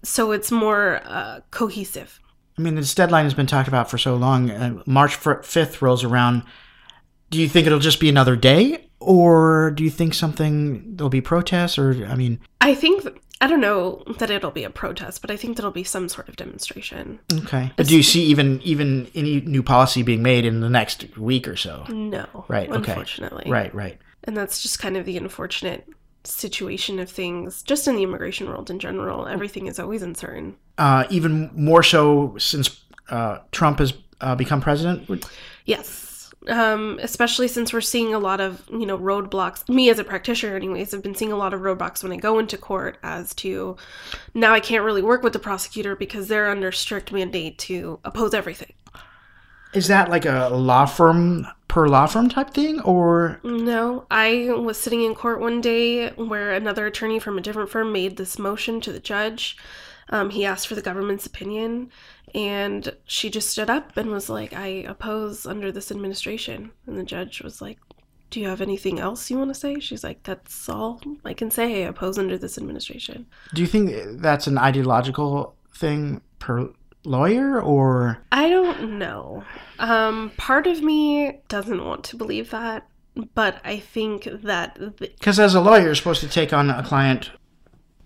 So 0.03 0.31
it's 0.31 0.51
more 0.51 1.01
uh, 1.05 1.39
cohesive. 1.51 2.19
I 2.57 2.61
mean, 2.61 2.75
this 2.75 2.93
deadline 2.93 3.23
has 3.23 3.33
been 3.33 3.47
talked 3.47 3.67
about 3.67 3.89
for 3.89 3.97
so 3.97 4.15
long. 4.15 4.51
Uh, 4.51 4.83
March 4.85 5.15
fifth 5.15 5.81
rolls 5.81 6.03
around. 6.03 6.43
Do 7.29 7.41
you 7.41 7.49
think 7.49 7.65
it'll 7.65 7.79
just 7.79 7.99
be 7.99 8.09
another 8.09 8.35
day, 8.35 8.89
or 8.99 9.71
do 9.71 9.83
you 9.83 9.89
think 9.89 10.13
something 10.13 10.95
there'll 10.95 11.09
be 11.09 11.21
protests? 11.21 11.79
Or 11.79 12.05
I 12.05 12.15
mean, 12.15 12.39
I 12.61 12.75
think, 12.75 13.03
I 13.41 13.47
don't 13.47 13.59
know 13.61 14.03
that 14.19 14.29
it'll 14.29 14.51
be 14.51 14.63
a 14.63 14.69
protest, 14.69 15.21
but 15.21 15.29
I 15.29 15.35
think 15.35 15.57
that'll 15.57 15.71
be 15.71 15.83
some 15.83 16.07
sort 16.07 16.29
of 16.29 16.35
demonstration. 16.37 17.19
okay. 17.39 17.71
But 17.75 17.87
do 17.87 17.97
you 17.97 18.03
see 18.03 18.23
even 18.25 18.61
even 18.61 19.09
any 19.15 19.41
new 19.41 19.61
policy 19.63 20.01
being 20.01 20.23
made 20.23 20.45
in 20.45 20.61
the 20.61 20.69
next 20.69 21.17
week 21.17 21.47
or 21.47 21.57
so? 21.57 21.85
No. 21.89 22.45
Right, 22.47 22.69
okay. 22.69 22.91
Unfortunately. 22.91 23.51
Right, 23.51 23.73
right. 23.75 23.97
And 24.23 24.37
that's 24.37 24.61
just 24.61 24.79
kind 24.79 24.95
of 24.95 25.05
the 25.05 25.17
unfortunate 25.17 25.87
situation 26.23 26.99
of 26.99 27.09
things, 27.09 27.61
just 27.63 27.87
in 27.87 27.95
the 27.95 28.03
immigration 28.03 28.47
world 28.47 28.69
in 28.69 28.79
general. 28.79 29.27
Everything 29.27 29.67
is 29.67 29.77
always 29.79 30.01
uncertain. 30.01 30.55
Uh, 30.77 31.05
even 31.09 31.49
more 31.53 31.83
so 31.83 32.37
since 32.37 32.81
uh, 33.09 33.39
Trump 33.51 33.79
has 33.79 33.93
uh, 34.21 34.35
become 34.35 34.61
president. 34.61 35.25
Yes. 35.65 36.12
Um, 36.49 36.99
especially 37.01 37.47
since 37.47 37.71
we're 37.71 37.79
seeing 37.79 38.13
a 38.13 38.19
lot 38.19 38.41
of, 38.41 38.63
you 38.69 38.85
know, 38.85 38.97
roadblocks. 38.97 39.69
Me 39.69 39.89
as 39.89 39.97
a 39.97 40.03
practitioner, 40.03 40.55
anyways, 40.55 40.93
I've 40.93 41.01
been 41.01 41.15
seeing 41.15 41.31
a 41.31 41.37
lot 41.37 41.53
of 41.53 41.61
roadblocks 41.61 42.03
when 42.03 42.11
I 42.11 42.17
go 42.17 42.37
into 42.37 42.57
court 42.57 42.97
as 43.01 43.33
to 43.35 43.77
now 44.33 44.53
I 44.53 44.59
can't 44.59 44.83
really 44.83 45.01
work 45.01 45.23
with 45.23 45.31
the 45.31 45.39
prosecutor 45.39 45.95
because 45.95 46.27
they're 46.27 46.49
under 46.49 46.71
strict 46.71 47.13
mandate 47.13 47.57
to 47.59 47.99
oppose 48.03 48.33
everything. 48.33 48.73
Is 49.73 49.87
that 49.87 50.09
like 50.09 50.25
a 50.25 50.49
law 50.49 50.85
firm 50.85 51.47
per 51.67 51.87
law 51.87 52.05
firm 52.05 52.29
type 52.29 52.51
thing, 52.51 52.79
or 52.81 53.39
No, 53.43 54.05
I 54.11 54.49
was 54.51 54.77
sitting 54.77 55.03
in 55.03 55.15
court 55.15 55.39
one 55.39 55.59
day 55.59 56.09
where 56.09 56.51
another 56.51 56.85
attorney 56.85 57.19
from 57.19 57.37
a 57.37 57.41
different 57.41 57.71
firm 57.71 57.91
made 57.91 58.17
this 58.17 58.37
motion 58.37 58.79
to 58.81 58.91
the 58.91 58.99
judge. 58.99 59.57
Um, 60.09 60.29
he 60.29 60.45
asked 60.45 60.67
for 60.67 60.75
the 60.75 60.81
government's 60.83 61.25
opinion, 61.25 61.89
and 62.33 62.95
she 63.05 63.29
just 63.29 63.49
stood 63.49 63.69
up 63.69 63.95
and 63.97 64.09
was 64.09 64.29
like, 64.29 64.53
I 64.53 64.67
oppose 64.87 65.45
under 65.45 65.71
this 65.71 65.91
administration. 65.91 66.71
And 66.87 66.97
the 66.97 67.03
judge 67.03 67.41
was 67.41 67.61
like, 67.61 67.77
Do 68.29 68.39
you 68.39 68.47
have 68.47 68.61
anything 68.61 68.99
else 68.99 69.29
you 69.29 69.37
want 69.37 69.53
to 69.53 69.59
say? 69.59 69.79
She's 69.79 70.03
like, 70.03 70.23
That's 70.23 70.67
all 70.69 71.01
I 71.23 71.33
can 71.33 71.51
say. 71.51 71.83
I 71.83 71.89
oppose 71.89 72.17
under 72.17 72.37
this 72.37 72.57
administration. 72.57 73.27
do 73.53 73.61
you 73.61 73.67
think 73.67 74.21
that's 74.21 74.47
an 74.47 74.57
ideological 74.57 75.55
thing 75.73 76.21
per 76.39 76.69
lawyer, 77.05 77.61
or 77.61 78.19
I 78.31 78.49
don't 78.49 78.97
know. 78.97 79.43
Um, 79.79 80.31
part 80.37 80.67
of 80.67 80.81
me 80.81 81.41
doesn't 81.47 81.83
want 81.83 82.03
to 82.05 82.15
believe 82.15 82.49
that, 82.51 82.87
but 83.33 83.59
I 83.63 83.79
think 83.79 84.27
that 84.43 84.75
the, 84.75 84.91
because 84.99 85.39
as 85.39 85.55
a 85.55 85.61
lawyer, 85.61 85.83
you're 85.83 85.95
supposed 85.95 86.21
to 86.21 86.29
take 86.29 86.53
on 86.53 86.69
a 86.69 86.83
client, 86.83 87.31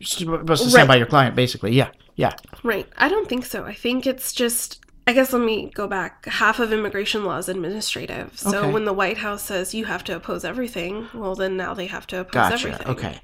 supposed 0.01 0.63
to 0.63 0.69
stand 0.69 0.73
Right. 0.73 0.87
by 0.87 0.95
your 0.97 1.07
client, 1.07 1.35
basically. 1.35 1.73
Yeah, 1.73 1.89
yeah. 2.15 2.33
Right. 2.63 2.87
I 2.97 3.09
don't 3.09 3.27
think 3.27 3.45
so. 3.45 3.65
I 3.65 3.73
think 3.73 4.05
it's 4.05 4.33
just 4.33 4.79
I 5.09 5.13
guess 5.13 5.31
let 5.31 5.41
me 5.41 5.71
go 5.73 5.87
back. 5.87 6.25
Half 6.25 6.59
of 6.59 6.73
immigration 6.73 7.23
law 7.23 7.37
is 7.37 7.47
administrative. 7.47 8.37
So 8.37 8.59
Okay. 8.59 8.71
when 8.71 8.83
the 8.83 8.91
White 8.91 9.19
House 9.19 9.41
says 9.41 9.73
you 9.73 9.85
have 9.85 10.03
to 10.05 10.15
oppose 10.15 10.43
everything, 10.43 11.07
well 11.13 11.33
then 11.33 11.55
now 11.55 11.73
they 11.73 11.87
have 11.87 12.05
to 12.07 12.19
oppose 12.19 12.33
Gotcha. 12.33 12.67
everything. 12.67 12.87
Okay. 12.87 13.19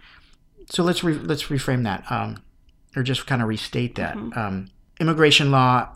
So 0.69 0.81
let's 0.83 1.03
re- 1.03 1.13
let's 1.15 1.43
reframe 1.43 1.83
that, 1.83 2.09
um, 2.09 2.37
or 2.95 3.03
just 3.03 3.27
kind 3.27 3.41
of 3.41 3.49
restate 3.49 3.95
that. 3.95 4.15
Mm-hmm. 4.15 4.39
Um, 4.39 4.67
immigration 5.01 5.51
law. 5.51 5.89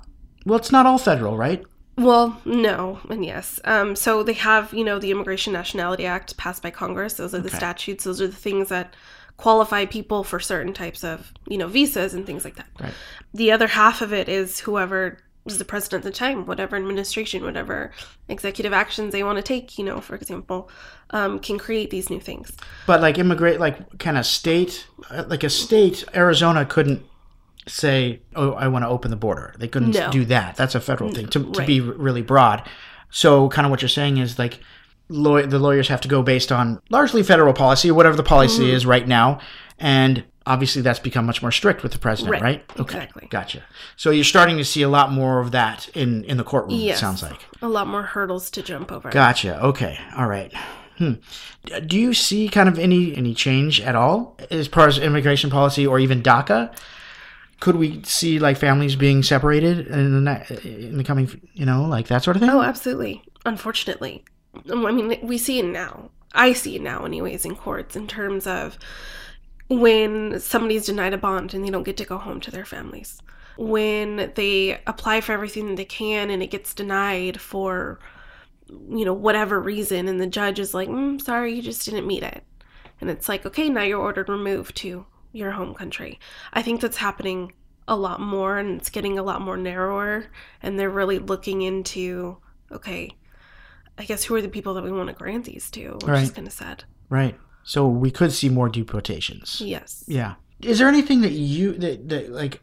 Well, 0.45 0.59
it's 0.59 0.71
not 0.71 0.85
all 0.85 0.97
federal, 0.97 1.37
right? 1.37 1.63
Well, 1.97 2.39
no, 2.45 2.99
and 3.09 3.25
yes. 3.25 3.59
Um, 3.63 3.95
so 3.95 4.21
they 4.23 4.33
have, 4.33 4.71
you 4.73 4.83
know, 4.83 4.99
the 4.99 5.09
Immigration 5.09 5.51
Nationality 5.53 6.05
Act 6.05 6.37
passed 6.37 6.61
by 6.61 6.69
Congress. 6.69 7.13
Those 7.15 7.33
are 7.33 7.39
the 7.39 7.49
statutes. 7.49 8.03
Those 8.03 8.21
are 8.21 8.27
the 8.27 8.35
things 8.35 8.69
that 8.69 8.93
qualify 9.37 9.85
people 9.85 10.23
for 10.23 10.39
certain 10.39 10.73
types 10.73 11.03
of, 11.03 11.31
you 11.47 11.57
know, 11.57 11.67
visas 11.67 12.13
and 12.13 12.25
things 12.25 12.43
like 12.43 12.55
that. 12.55 12.67
Right. 12.79 12.93
The 13.33 13.51
other 13.51 13.67
half 13.67 14.01
of 14.01 14.11
it 14.11 14.27
is 14.27 14.59
whoever 14.59 15.19
is 15.45 15.59
the 15.59 15.65
president 15.65 16.03
at 16.05 16.11
the 16.11 16.17
time, 16.17 16.45
whatever 16.45 16.75
administration, 16.75 17.43
whatever 17.43 17.91
executive 18.27 18.73
actions 18.73 19.13
they 19.13 19.23
want 19.23 19.37
to 19.37 19.41
take, 19.41 19.77
you 19.77 19.85
know, 19.85 20.01
for 20.01 20.15
example, 20.15 20.69
um, 21.11 21.39
can 21.39 21.57
create 21.57 21.89
these 21.89 22.09
new 22.09 22.19
things. 22.19 22.51
But 22.85 23.01
like 23.01 23.17
immigrate, 23.17 23.59
like 23.59 23.99
kind 23.99 24.17
of 24.17 24.25
state, 24.25 24.87
like 25.27 25.43
a 25.43 25.49
state, 25.49 26.03
Arizona 26.13 26.65
couldn't 26.65 27.03
say, 27.67 28.21
"Oh, 28.35 28.53
I 28.53 28.67
want 28.67 28.83
to 28.83 28.89
open 28.89 29.11
the 29.11 29.17
border." 29.17 29.53
They 29.57 29.67
couldn't 29.67 29.91
No. 29.91 30.11
do 30.11 30.25
that. 30.25 30.55
That's 30.55 30.75
a 30.75 30.79
federal 30.81 31.13
thing 31.13 31.27
to, 31.27 31.39
to 31.51 31.59
right. 31.59 31.67
be 31.67 31.79
really 31.79 32.21
broad. 32.21 32.67
So, 33.09 33.47
kind 33.49 33.65
of 33.65 33.71
what 33.71 33.81
you're 33.81 33.89
saying 33.89 34.17
is 34.17 34.37
like, 34.37 34.59
law- 35.09 35.41
the 35.41 35.59
lawyers 35.59 35.87
have 35.87 36.01
to 36.01 36.07
go 36.07 36.21
based 36.21 36.51
on 36.51 36.81
largely 36.89 37.23
federal 37.23 37.53
policy, 37.53 37.91
whatever 37.91 38.15
the 38.15 38.23
policy 38.23 38.63
Mm-hmm. 38.63 38.75
is 38.75 38.85
right 38.85 39.07
now, 39.07 39.39
and 39.79 40.23
obviously 40.45 40.81
that's 40.81 40.99
become 40.99 41.25
much 41.25 41.41
more 41.41 41.51
strict 41.51 41.83
with 41.83 41.91
the 41.91 41.99
president, 41.99 42.31
Right. 42.33 42.41
right? 42.41 42.63
Okay, 42.79 42.97
Exactly. 42.97 43.27
gotcha. 43.29 43.63
So 43.97 44.11
you're 44.11 44.23
starting 44.23 44.57
to 44.57 44.63
see 44.65 44.81
a 44.81 44.89
lot 44.89 45.11
more 45.11 45.39
of 45.39 45.51
that 45.51 45.89
in 45.93 46.23
in 46.25 46.37
the 46.37 46.43
courtroom. 46.43 46.79
Yes. 46.79 46.97
It 46.97 46.99
sounds 47.01 47.21
like. 47.23 47.39
A 47.61 47.67
lot 47.67 47.87
more 47.87 48.03
hurdles 48.03 48.49
to 48.51 48.61
jump 48.63 48.91
over. 48.91 49.09
Gotcha. 49.09 49.61
Okay. 49.63 49.97
All 50.15 50.27
right. 50.27 50.53
Hmm. 50.97 51.13
Do 51.85 51.97
you 51.99 52.13
see 52.13 52.47
kind 52.49 52.67
of 52.69 52.79
any 52.79 53.15
any 53.15 53.33
change 53.35 53.81
at 53.81 53.95
all 53.95 54.35
as 54.49 54.67
far 54.67 54.87
as 54.87 54.97
immigration 54.97 55.49
policy 55.49 55.85
or 55.85 55.99
even 55.99 56.23
DACA? 56.23 56.73
Could 57.59 57.75
we 57.75 58.01
see 58.03 58.39
like 58.39 58.57
families 58.57 58.95
being 58.95 59.23
separated 59.23 59.87
in 59.87 60.23
the 60.25 60.61
in 60.89 60.97
the 60.97 61.03
coming, 61.03 61.41
you 61.53 61.65
know, 61.65 61.85
like 61.85 62.07
that 62.07 62.23
sort 62.23 62.35
of 62.37 62.41
thing? 62.41 62.49
Oh, 62.49 62.61
absolutely. 62.61 63.21
Unfortunately. 63.45 64.23
I 64.69 64.91
mean, 64.91 65.19
we 65.21 65.37
see 65.37 65.59
it 65.59 65.65
now. 65.65 66.11
I 66.33 66.53
see 66.53 66.75
it 66.75 66.81
now, 66.81 67.05
anyways, 67.05 67.45
in 67.45 67.55
courts 67.55 67.95
in 67.95 68.07
terms 68.07 68.45
of 68.45 68.77
when 69.69 70.39
somebody's 70.39 70.85
denied 70.85 71.13
a 71.13 71.17
bond 71.17 71.53
and 71.53 71.65
they 71.65 71.69
don't 71.69 71.83
get 71.83 71.97
to 71.97 72.05
go 72.05 72.17
home 72.17 72.39
to 72.41 72.51
their 72.51 72.65
families. 72.65 73.21
When 73.57 74.31
they 74.35 74.79
apply 74.85 75.21
for 75.21 75.31
everything 75.31 75.67
that 75.67 75.77
they 75.77 75.85
can 75.85 76.29
and 76.29 76.43
it 76.43 76.51
gets 76.51 76.73
denied 76.73 77.41
for 77.41 77.99
you 78.69 79.05
know, 79.05 79.13
whatever 79.13 79.59
reason, 79.59 80.07
and 80.07 80.19
the 80.19 80.27
judge 80.27 80.59
is 80.59 80.73
like, 80.73 80.89
mm, 80.89 81.21
sorry, 81.21 81.53
you 81.53 81.61
just 81.61 81.85
didn't 81.85 82.07
meet 82.07 82.23
it. 82.23 82.43
And 82.99 83.09
it's 83.09 83.29
like, 83.29 83.45
okay, 83.45 83.69
now 83.69 83.83
you're 83.83 84.01
ordered 84.01 84.29
removed 84.29 84.75
to 84.77 85.05
your 85.31 85.51
home 85.51 85.73
country. 85.73 86.19
I 86.53 86.61
think 86.61 86.81
that's 86.81 86.97
happening 86.97 87.53
a 87.87 87.95
lot 87.95 88.19
more 88.19 88.57
and 88.57 88.79
it's 88.79 88.89
getting 88.89 89.17
a 89.17 89.23
lot 89.23 89.41
more 89.41 89.57
narrower. 89.57 90.25
And 90.61 90.79
they're 90.79 90.89
really 90.89 91.19
looking 91.19 91.61
into, 91.61 92.37
okay, 92.71 93.11
I 93.97 94.05
guess 94.05 94.23
who 94.23 94.35
are 94.35 94.41
the 94.41 94.49
people 94.49 94.73
that 94.75 94.83
we 94.83 94.91
want 94.91 95.07
to 95.09 95.13
grant 95.15 95.45
these 95.45 95.69
to, 95.71 95.93
which 95.93 96.03
Right. 96.05 96.23
is 96.23 96.31
kind 96.31 96.47
of 96.47 96.53
sad. 96.53 96.83
Right. 97.09 97.35
So 97.63 97.87
we 97.87 98.11
could 98.11 98.31
see 98.31 98.49
more 98.49 98.69
deportations. 98.69 99.61
Yes. 99.61 100.03
Yeah. 100.07 100.35
Is 100.61 100.79
there 100.79 100.87
anything 100.87 101.21
that 101.21 101.31
you 101.31 101.73
that, 101.73 102.07
that 102.09 102.31
like 102.31 102.61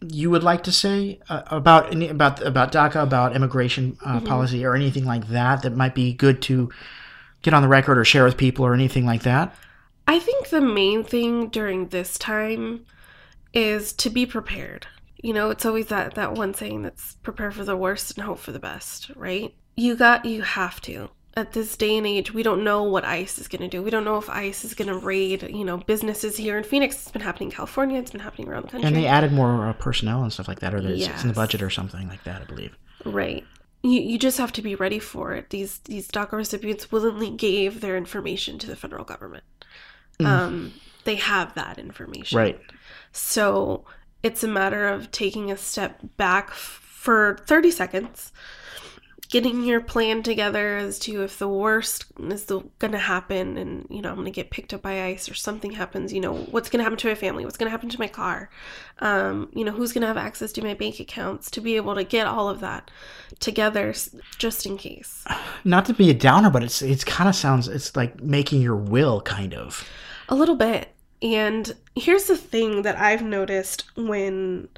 you 0.00 0.30
would 0.30 0.42
like 0.42 0.64
to 0.64 0.72
say 0.72 1.20
uh, 1.28 1.42
about 1.46 1.92
any 1.92 2.08
about 2.08 2.42
about 2.42 2.72
DACA 2.72 3.02
about 3.02 3.34
immigration 3.36 3.96
uh, 4.04 4.16
Mm-hmm. 4.16 4.26
policy 4.26 4.64
or 4.64 4.74
anything 4.74 5.04
like 5.04 5.28
that 5.28 5.62
that 5.62 5.76
might 5.76 5.94
be 5.94 6.12
good 6.12 6.42
to 6.42 6.70
get 7.42 7.54
on 7.54 7.62
the 7.62 7.68
record 7.68 7.98
or 7.98 8.04
share 8.04 8.24
with 8.24 8.36
people 8.36 8.64
or 8.66 8.74
anything 8.74 9.06
like 9.06 9.22
that? 9.22 9.54
I 10.08 10.18
think 10.18 10.48
the 10.48 10.60
main 10.60 11.04
thing 11.04 11.48
during 11.48 11.88
this 11.88 12.18
time 12.18 12.84
is 13.54 13.92
to 13.94 14.10
be 14.10 14.26
prepared. 14.26 14.86
You 15.22 15.32
know, 15.32 15.50
it's 15.50 15.64
always 15.64 15.86
that 15.86 16.14
that 16.16 16.34
one 16.34 16.52
saying 16.54 16.82
that's 16.82 17.14
prepare 17.22 17.50
for 17.52 17.64
the 17.64 17.76
worst 17.76 18.16
and 18.16 18.24
hope 18.26 18.38
for 18.40 18.50
the 18.52 18.58
best, 18.58 19.10
right? 19.16 19.54
You 19.74 19.96
got 19.96 20.24
you 20.24 20.42
have 20.42 20.80
to. 20.82 21.10
At 21.34 21.52
this 21.52 21.76
day 21.78 21.96
and 21.96 22.06
age, 22.06 22.34
we 22.34 22.42
don't 22.42 22.62
know 22.62 22.82
what 22.82 23.06
ICE 23.06 23.38
is 23.38 23.48
going 23.48 23.62
to 23.62 23.68
do. 23.68 23.82
We 23.82 23.88
don't 23.88 24.04
know 24.04 24.18
if 24.18 24.28
ICE 24.28 24.66
is 24.66 24.74
going 24.74 24.88
to 24.88 24.98
raid, 24.98 25.44
you 25.44 25.64
know, 25.64 25.78
businesses 25.78 26.36
here 26.36 26.58
in 26.58 26.64
Phoenix. 26.64 26.94
It's 26.96 27.10
been 27.10 27.22
happening 27.22 27.48
in 27.48 27.54
California. 27.54 27.98
It's 27.98 28.10
been 28.10 28.20
happening 28.20 28.48
around 28.48 28.64
the 28.64 28.68
country. 28.68 28.86
And 28.86 28.94
they 28.94 29.06
added 29.06 29.32
more 29.32 29.66
uh, 29.66 29.72
personnel 29.72 30.22
and 30.22 30.30
stuff 30.30 30.46
like 30.46 30.60
that, 30.60 30.74
or 30.74 30.82
there's 30.82 31.06
it's 31.06 31.22
in 31.22 31.28
the 31.28 31.34
budget 31.34 31.62
or 31.62 31.70
something 31.70 32.06
like 32.06 32.22
that, 32.24 32.42
I 32.42 32.44
believe. 32.44 32.76
Right. 33.06 33.46
You, 33.82 34.00
you 34.02 34.18
just 34.18 34.36
have 34.36 34.52
to 34.52 34.62
be 34.62 34.74
ready 34.74 34.98
for 34.98 35.32
it. 35.32 35.48
These 35.48 35.78
these 35.78 36.06
DACA 36.08 36.32
recipients 36.32 36.92
willingly 36.92 37.30
gave 37.30 37.80
their 37.80 37.96
information 37.96 38.58
to 38.58 38.66
the 38.66 38.76
federal 38.76 39.04
government. 39.04 39.44
Um, 40.20 40.74
they 41.04 41.16
have 41.16 41.54
that 41.54 41.78
information. 41.78 42.38
Right. 42.38 42.60
So 43.12 43.84
it's 44.22 44.44
a 44.44 44.48
matter 44.48 44.88
of 44.88 45.10
taking 45.10 45.50
a 45.50 45.56
step 45.56 46.00
back 46.16 46.48
f- 46.50 46.80
for 46.84 47.38
30 47.46 47.70
seconds, 47.72 48.32
getting 49.32 49.64
your 49.64 49.80
plan 49.80 50.22
together 50.22 50.76
as 50.76 50.98
to 50.98 51.22
if 51.22 51.38
the 51.38 51.48
worst 51.48 52.04
is 52.20 52.44
going 52.44 52.92
to 52.92 52.98
happen 52.98 53.56
and, 53.56 53.86
you 53.88 54.02
know, 54.02 54.10
I'm 54.10 54.16
going 54.16 54.26
to 54.26 54.30
get 54.30 54.50
picked 54.50 54.74
up 54.74 54.82
by 54.82 55.04
ICE 55.04 55.26
or 55.30 55.32
something 55.32 55.70
happens, 55.70 56.12
you 56.12 56.20
know, 56.20 56.34
what's 56.34 56.68
going 56.68 56.80
to 56.80 56.84
happen 56.84 56.98
to 56.98 57.08
my 57.08 57.14
family? 57.14 57.46
What's 57.46 57.56
going 57.56 57.66
to 57.66 57.70
happen 57.70 57.88
to 57.88 57.98
my 57.98 58.08
car? 58.08 58.50
Um, 58.98 59.48
you 59.54 59.64
know, 59.64 59.72
who's 59.72 59.94
going 59.94 60.02
to 60.02 60.06
have 60.06 60.18
access 60.18 60.52
to 60.52 60.62
my 60.62 60.74
bank 60.74 61.00
accounts 61.00 61.50
to 61.52 61.62
be 61.62 61.76
able 61.76 61.94
to 61.94 62.04
get 62.04 62.26
all 62.26 62.50
of 62.50 62.60
that 62.60 62.90
together 63.40 63.94
just 64.36 64.66
in 64.66 64.76
case. 64.76 65.24
Not 65.64 65.86
to 65.86 65.94
be 65.94 66.10
a 66.10 66.14
downer, 66.14 66.50
but 66.50 66.62
it's 66.62 66.82
it's 66.82 67.02
kind 67.02 67.26
of 67.26 67.34
sounds 67.34 67.68
it's 67.68 67.96
like 67.96 68.22
making 68.22 68.60
your 68.60 68.76
will 68.76 69.22
kind 69.22 69.54
of. 69.54 69.88
A 70.28 70.34
little 70.34 70.56
bit. 70.56 70.90
And 71.22 71.74
here's 71.94 72.24
the 72.24 72.36
thing 72.36 72.82
that 72.82 72.98
I've 72.98 73.22
noticed 73.22 73.84
when 73.96 74.68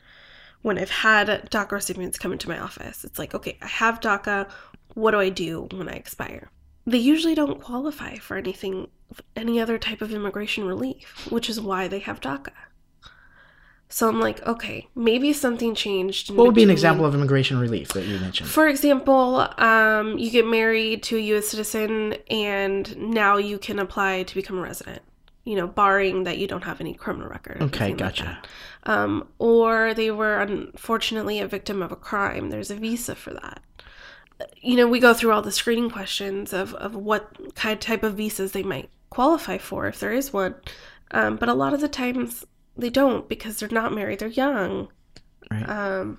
when 0.64 0.78
I've 0.78 0.88
had 0.88 1.28
DACA 1.50 1.72
recipients 1.72 2.18
come 2.18 2.32
into 2.32 2.48
my 2.48 2.58
office. 2.58 3.04
It's 3.04 3.18
like, 3.18 3.34
okay, 3.34 3.58
I 3.60 3.66
have 3.66 4.00
DACA. 4.00 4.48
What 4.94 5.10
do 5.10 5.20
I 5.20 5.28
do 5.28 5.68
when 5.72 5.90
I 5.90 5.92
expire? 5.92 6.50
They 6.86 6.96
usually 6.96 7.34
don't 7.34 7.60
qualify 7.60 8.16
for 8.16 8.38
anything, 8.38 8.88
any 9.36 9.60
other 9.60 9.76
type 9.76 10.00
of 10.00 10.10
immigration 10.10 10.64
relief, 10.64 11.28
which 11.30 11.50
is 11.50 11.60
why 11.60 11.86
they 11.86 11.98
have 11.98 12.18
DACA. 12.18 12.52
So 13.90 14.08
I'm 14.08 14.20
like, 14.20 14.44
okay, 14.46 14.88
maybe 14.94 15.34
something 15.34 15.74
changed. 15.74 16.30
What 16.30 16.46
would 16.46 16.54
be 16.54 16.62
an 16.62 16.70
example 16.70 17.04
of 17.04 17.14
immigration 17.14 17.58
relief 17.58 17.88
that 17.88 18.06
you 18.06 18.18
mentioned? 18.18 18.48
for 18.48 18.66
example, 18.66 19.46
um, 19.58 20.16
you 20.16 20.30
get 20.30 20.46
married 20.46 21.02
to 21.04 21.18
a 21.18 21.20
U.S. 21.20 21.48
citizen, 21.48 22.14
and 22.30 22.96
now 22.96 23.36
you 23.36 23.58
can 23.58 23.78
apply 23.78 24.22
to 24.22 24.34
become 24.34 24.56
a 24.56 24.62
resident. 24.62 25.02
You 25.44 25.56
know, 25.56 25.66
barring 25.66 26.24
that 26.24 26.38
you 26.38 26.46
don't 26.46 26.64
have 26.64 26.80
any 26.80 26.94
criminal 26.94 27.28
record. 27.28 27.60
or 27.60 27.64
Okay, 27.66 27.84
anything 27.86 28.06
like 28.06 28.16
gotcha. 28.16 28.42
um, 28.84 29.28
or 29.38 29.92
they 29.94 30.10
were 30.10 30.40
unfortunately 30.40 31.38
a 31.40 31.46
victim 31.46 31.82
of 31.82 31.92
a 31.92 31.96
crime. 31.96 32.48
There's 32.50 32.70
a 32.70 32.76
visa 32.76 33.14
for 33.14 33.34
that. 33.34 33.60
You 34.60 34.76
know, 34.76 34.88
we 34.88 35.00
go 35.00 35.14
through 35.14 35.32
all 35.32 35.42
the 35.42 35.52
screening 35.52 35.90
questions 35.90 36.52
of, 36.52 36.74
of 36.74 36.94
what 36.96 37.54
kind 37.54 37.80
type 37.80 38.02
of 38.02 38.14
visas 38.14 38.52
they 38.52 38.62
might 38.62 38.88
qualify 39.10 39.58
for 39.58 39.86
if 39.86 40.00
there 40.00 40.12
is 40.12 40.32
one. 40.32 40.54
Um, 41.12 41.36
but 41.36 41.48
a 41.48 41.54
lot 41.54 41.74
of 41.74 41.80
the 41.80 41.88
times 41.88 42.44
they 42.76 42.90
don't 42.90 43.28
because 43.28 43.58
they're 43.60 43.68
not 43.68 43.94
married. 43.94 44.18
They're 44.20 44.28
young. 44.28 44.88
Right. 45.50 45.68
Um, 45.68 46.18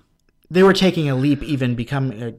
they 0.49 0.63
were 0.63 0.71
taking 0.73 1.09
a 1.09 1.15
leap, 1.15 1.41
even 1.43 1.75
becoming 1.75 2.21
uh, 2.23 2.31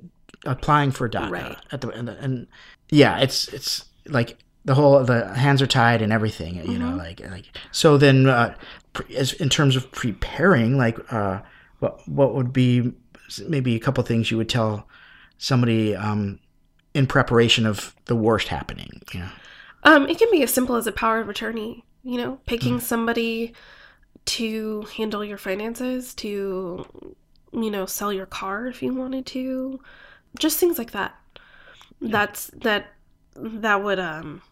applying 0.47 0.93
for 0.93 1.09
DACA 1.09 1.31
Right. 1.31 1.57
at 1.73 1.81
the 1.81 1.89
and, 1.91 2.09
and 2.09 2.47
yeah, 2.91 3.19
it's 3.19 3.49
it's 3.49 3.85
like 4.07 4.39
the 4.67 4.75
whole 4.75 5.03
the 5.05 5.33
hands 5.35 5.63
are 5.63 5.67
tied 5.67 6.03
and 6.03 6.13
everything, 6.13 6.57
you 6.71 6.79
know, 6.79 6.95
like 6.95 7.21
like 7.31 7.47
so. 7.71 7.97
Then, 7.97 8.29
uh, 8.29 8.55
pre- 8.93 9.17
as 9.17 9.33
in 9.35 9.49
terms 9.49 9.77
of 9.77 9.91
preparing, 9.93 10.77
like 10.77 10.99
uh, 11.13 11.41
what 11.79 12.07
what 12.09 12.35
would 12.35 12.53
be 12.53 12.93
maybe 13.47 13.75
a 13.75 13.79
couple 13.79 14.03
things 14.05 14.31
you 14.31 14.37
would 14.37 14.49
tell 14.49 14.87
somebody 15.39 15.95
um, 15.95 16.39
in 16.95 17.07
preparation 17.07 17.67
of 17.67 17.95
the 18.07 18.17
worst 18.17 18.49
happening, 18.49 19.03
you 19.13 19.21
know? 19.21 19.29
Um, 19.85 20.09
it 20.09 20.19
can 20.19 20.31
be 20.31 20.43
as 20.43 20.53
simple 20.53 20.77
as 20.77 20.87
a 20.87 20.93
power 20.93 21.21
of 21.21 21.29
attorney, 21.29 21.85
you 22.03 22.19
know, 22.19 22.41
picking 22.47 22.81
somebody 22.81 23.53
to 24.27 24.83
handle 24.97 25.25
your 25.25 25.39
finances, 25.39 26.15
to, 26.15 26.87
you 27.53 27.71
know, 27.71 27.87
sell 27.87 28.13
your 28.13 28.27
car 28.27 28.67
if 28.67 28.83
you 28.83 28.93
wanted 28.95 29.27
to. 29.27 29.81
Just 30.39 30.59
things 30.59 30.79
like 30.79 30.91
that. 30.93 31.15
That's 32.01 32.49
that 32.49 32.89
that 33.37 33.83
would 33.83 33.99
um 33.99 34.43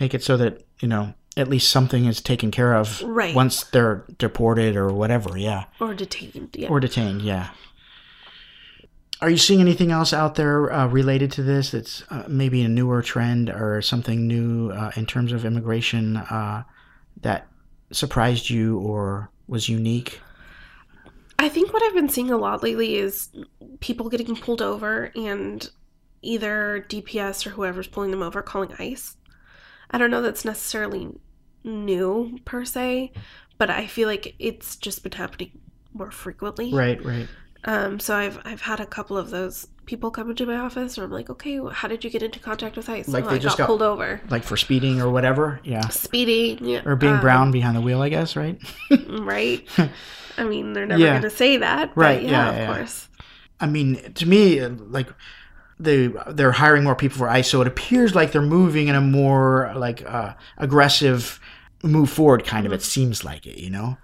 Make 0.00 0.14
it 0.14 0.22
so 0.22 0.36
that 0.36 0.62
you 0.80 0.88
know 0.88 1.14
at 1.36 1.48
least 1.48 1.68
something 1.70 2.06
is 2.06 2.20
taken 2.22 2.50
care 2.50 2.74
of 2.74 3.02
Right. 3.02 3.34
once 3.34 3.64
they're 3.64 4.04
deported 4.18 4.74
or 4.76 4.88
whatever. 4.92 5.36
Yeah. 5.36 5.64
or 5.80 5.94
detained. 5.94 6.56
Yeah. 6.56 6.68
or 6.68 6.80
detained 6.80 7.22
yeah 7.22 7.50
are 9.22 9.30
you 9.30 9.36
seeing 9.38 9.60
anything 9.62 9.90
else 9.90 10.12
out 10.12 10.34
there 10.34 10.70
uh, 10.70 10.86
related 10.88 11.32
to 11.32 11.42
this 11.42 11.70
that's 11.70 12.02
uh, 12.10 12.24
maybe 12.28 12.62
a 12.62 12.68
newer 12.68 13.00
trend 13.02 13.48
or 13.48 13.80
something 13.80 14.26
new 14.26 14.70
uh, 14.70 14.90
in 14.96 15.06
terms 15.06 15.32
of 15.32 15.44
immigration 15.44 16.18
uh, 16.18 16.62
that 17.22 17.46
surprised 17.92 18.50
you 18.50 18.78
or 18.78 19.30
was 19.48 19.68
unique 19.68 20.20
I 21.38 21.48
think 21.50 21.72
what 21.72 21.82
I've 21.82 21.94
been 21.94 22.08
seeing 22.08 22.30
a 22.30 22.36
lot 22.38 22.62
lately 22.62 22.96
is 22.96 23.28
people 23.80 24.08
getting 24.08 24.34
pulled 24.36 24.62
over 24.62 25.12
and 25.14 25.68
either 26.22 26.84
DPS 26.88 27.46
or 27.46 27.50
whoever's 27.50 27.86
pulling 27.86 28.10
them 28.10 28.22
over 28.22 28.40
calling 28.42 28.72
ICE. 28.78 29.15
I 29.90 29.98
don't 29.98 30.10
know 30.10 30.22
that's 30.22 30.44
necessarily 30.44 31.08
new 31.64 32.38
per 32.44 32.64
se, 32.64 33.12
but 33.58 33.70
I 33.70 33.86
feel 33.86 34.08
like 34.08 34.34
it's 34.38 34.76
just 34.76 35.02
been 35.02 35.12
happening 35.12 35.52
more 35.94 36.10
frequently. 36.10 36.72
right 36.72 37.02
right 37.04 37.28
Um, 37.64 37.98
so 38.00 38.14
I've 38.14 38.38
I've 38.44 38.60
had 38.62 38.80
a 38.80 38.86
couple 38.86 39.16
of 39.18 39.30
those 39.30 39.66
people 39.86 40.10
come 40.10 40.30
into 40.30 40.46
my 40.46 40.56
office, 40.56 40.96
and 40.98 41.04
I'm 41.04 41.10
like, 41.12 41.30
okay, 41.30 41.58
well, 41.60 41.72
how 41.72 41.86
did 41.88 42.04
you 42.04 42.10
get 42.10 42.22
into 42.22 42.38
contact 42.40 42.76
with 42.76 42.88
ICE? 42.88 43.06
Like 43.08 43.24
"Oh, 43.24 43.28
they 43.30 43.36
I 43.36 43.38
just 43.38 43.56
got, 43.56 43.62
got- 43.64 43.66
pulled 43.68 43.82
over, 43.82 44.20
like 44.30 44.42
for 44.44 44.56
speeding 44.56 45.00
or 45.00 45.10
whatever 45.10 45.60
yeah 45.64 45.88
speeding, 45.88 46.64
yeah, 46.64 46.82
or 46.84 46.96
being 46.96 47.14
um, 47.14 47.20
brown 47.20 47.50
behind 47.52 47.76
the 47.76 47.80
wheel 47.80 48.02
i 48.02 48.08
guess 48.08 48.36
right 48.36 48.60
right? 49.08 49.66
I 50.38 50.44
mean, 50.44 50.74
they're 50.74 50.86
never 50.86 51.00
Yeah. 51.02 51.14
gonna 51.14 51.30
say 51.30 51.56
that, 51.58 51.94
but 51.94 52.00
Right, 52.00 52.22
Yeah, 52.22 52.30
yeah, 52.30 52.48
of 52.50 52.56
yeah. 52.56 52.66
course. 52.76 53.08
I 53.58 53.66
mean, 53.66 54.12
to 54.14 54.26
me, 54.26 54.60
like 54.66 55.08
they 55.78 56.08
they're 56.28 56.52
hiring 56.52 56.84
more 56.84 56.94
people 56.94 57.18
for 57.18 57.28
ICE, 57.28 57.48
so 57.48 57.60
it 57.60 57.66
appears 57.66 58.14
like 58.14 58.32
they're 58.32 58.42
moving 58.42 58.88
in 58.88 58.94
a 58.94 59.00
more 59.00 59.72
like 59.76 60.04
uh, 60.06 60.34
aggressive 60.58 61.38
move 61.82 62.10
forward 62.10 62.44
kind 62.44 62.66
of. 62.66 62.72
It 62.72 62.82
seems 62.82 63.24
like 63.24 63.46
it, 63.46 63.58
you 63.58 63.70
know. 63.70 63.96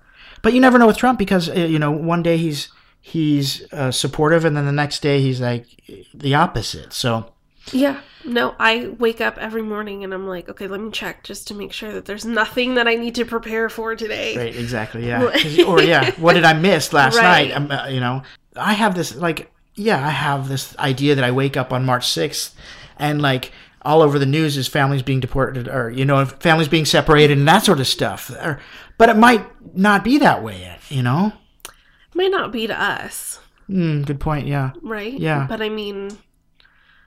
But 0.42 0.52
you 0.52 0.60
never 0.60 0.78
know 0.78 0.86
with 0.86 0.96
Trump 0.96 1.18
because 1.18 1.48
uh, 1.48 1.54
you 1.54 1.78
know 1.78 1.90
one 1.90 2.22
day 2.22 2.36
he's 2.36 2.68
he's 3.00 3.64
uh, 3.72 3.90
supportive, 3.90 4.44
and 4.44 4.56
then 4.56 4.66
the 4.66 4.72
next 4.72 5.00
day 5.02 5.20
he's 5.20 5.40
like 5.40 5.66
the 6.14 6.34
opposite. 6.34 6.92
So 6.92 7.32
Yeah. 7.72 8.00
No, 8.24 8.54
I 8.60 8.88
wake 8.98 9.20
up 9.20 9.36
every 9.38 9.62
morning 9.62 10.04
and 10.04 10.14
I'm 10.14 10.28
like, 10.28 10.48
okay, 10.48 10.68
let 10.68 10.80
me 10.80 10.92
check 10.92 11.24
just 11.24 11.48
to 11.48 11.54
make 11.54 11.72
sure 11.72 11.90
that 11.92 12.04
there's 12.04 12.24
nothing 12.24 12.74
that 12.74 12.86
I 12.86 12.94
need 12.94 13.16
to 13.16 13.24
prepare 13.24 13.68
for 13.68 13.96
today. 13.96 14.36
right, 14.36 14.54
exactly, 14.56 15.06
Yeah, 15.08 15.24
or 15.66 15.82
yeah, 15.82 16.12
what 16.20 16.34
did 16.34 16.44
I 16.44 16.52
miss 16.52 16.92
last 16.92 17.16
Right. 17.16 17.48
night? 17.48 17.56
Um, 17.56 17.70
uh, 17.70 17.88
you 17.88 17.98
know, 17.98 18.22
I 18.54 18.74
have 18.74 18.94
this 18.94 19.16
like 19.16 19.51
yeah, 19.74 20.04
I 20.06 20.10
have 20.10 20.48
this 20.48 20.76
idea 20.78 21.14
that 21.14 21.24
I 21.24 21.30
wake 21.30 21.56
up 21.56 21.72
on 21.72 21.84
March 21.84 22.08
sixth, 22.08 22.54
and 22.98 23.20
like 23.22 23.52
all 23.82 24.00
over 24.02 24.18
the 24.18 24.26
news 24.26 24.56
is 24.56 24.68
families 24.68 25.02
being 25.02 25.20
deported 25.20 25.66
or 25.68 25.90
you 25.90 26.04
know 26.04 26.24
families 26.24 26.68
being 26.68 26.84
separated 26.84 27.36
and 27.38 27.48
that 27.48 27.64
sort 27.64 27.80
of 27.80 27.86
stuff. 27.86 28.30
Or, 28.30 28.60
but 28.98 29.08
it 29.08 29.16
might 29.16 29.44
not 29.76 30.04
be 30.04 30.18
that 30.18 30.42
way, 30.42 30.76
you 30.88 31.02
know. 31.02 31.32
it 31.64 32.14
Might 32.14 32.30
not 32.30 32.52
be 32.52 32.66
to 32.66 32.80
us, 32.80 33.40
Mm, 33.68 34.04
good 34.04 34.20
point. 34.20 34.46
Yeah, 34.46 34.72
right? 34.82 35.12
Yeah. 35.18 35.46
But 35.48 35.62
I 35.62 35.68
mean, 35.68 36.10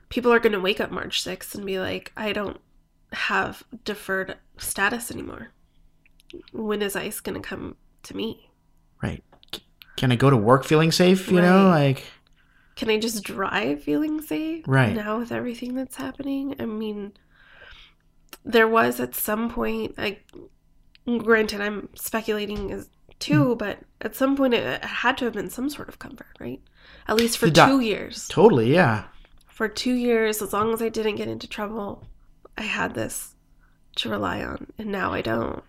people 0.10 0.34
are 0.34 0.40
going 0.40 0.54
to 0.54 0.60
wake 0.60 0.80
up 0.82 0.90
March 0.92 1.24
6th 1.24 1.54
and 1.56 1.66
be 1.66 1.80
like, 1.80 2.12
I 2.18 2.34
don't 2.34 2.60
have 3.12 3.64
deferred 3.84 4.36
status 4.58 5.12
anymore. 5.12 5.52
When 6.52 6.82
is 6.82 6.96
ICE 6.96 7.20
going 7.22 7.40
to 7.42 7.48
come 7.48 7.76
to 8.04 8.16
me? 8.18 8.50
right. 9.02 9.24
C- 9.54 9.62
Can 9.96 10.12
I 10.12 10.16
go 10.16 10.30
to 10.30 10.38
work 10.38 10.64
feeling 10.66 10.92
safe? 10.92 11.30
You 11.30 11.42
know, 11.42 11.70
like 11.70 12.04
can 12.76 12.90
I 12.90 12.98
just 13.00 13.24
drive 13.24 13.84
feeling 13.84 14.22
safe? 14.22 14.66
Right. 14.68 14.94
Now 14.94 15.20
with 15.20 15.32
everything 15.32 15.76
that's 15.76 15.96
happening? 15.96 16.56
I 16.60 16.66
mean, 16.66 17.14
there 18.44 18.68
was 18.68 19.00
at 19.00 19.16
some 19.16 19.50
point, 19.50 19.96
I, 19.98 20.20
granted, 21.18 21.62
I'm 21.62 21.90
speculating 21.96 22.72
as 22.72 22.90
too, 23.20 23.52
Hmm. 23.54 23.58
but 23.58 23.80
at 24.02 24.16
some 24.16 24.36
point 24.36 24.54
it, 24.54 24.64
it 24.64 24.84
had 24.84 25.18
to 25.20 25.26
have 25.26 25.34
been 25.34 25.50
some 25.50 25.70
sort 25.70 25.88
of 25.90 26.00
comfort, 26.00 26.36
right? 26.40 26.62
At 27.08 27.16
least 27.16 27.38
for 27.38 27.50
two 27.50 27.80
years. 27.80 28.28
Totally, 28.28 28.74
yeah. 28.74 29.06
For 29.48 29.70
two 29.70 29.94
years, 29.94 30.42
as 30.42 30.52
long 30.52 30.74
as 30.74 30.82
I 30.82 30.90
didn't 30.90 31.16
get 31.16 31.30
into 31.30 31.48
trouble, 31.48 32.04
I 32.58 32.64
had 32.64 32.94
this 32.94 33.36
to 33.98 34.10
rely 34.10 34.44
on, 34.44 34.68
and 34.78 34.92
now 34.92 35.14
I 35.14 35.22
don't. 35.22 35.64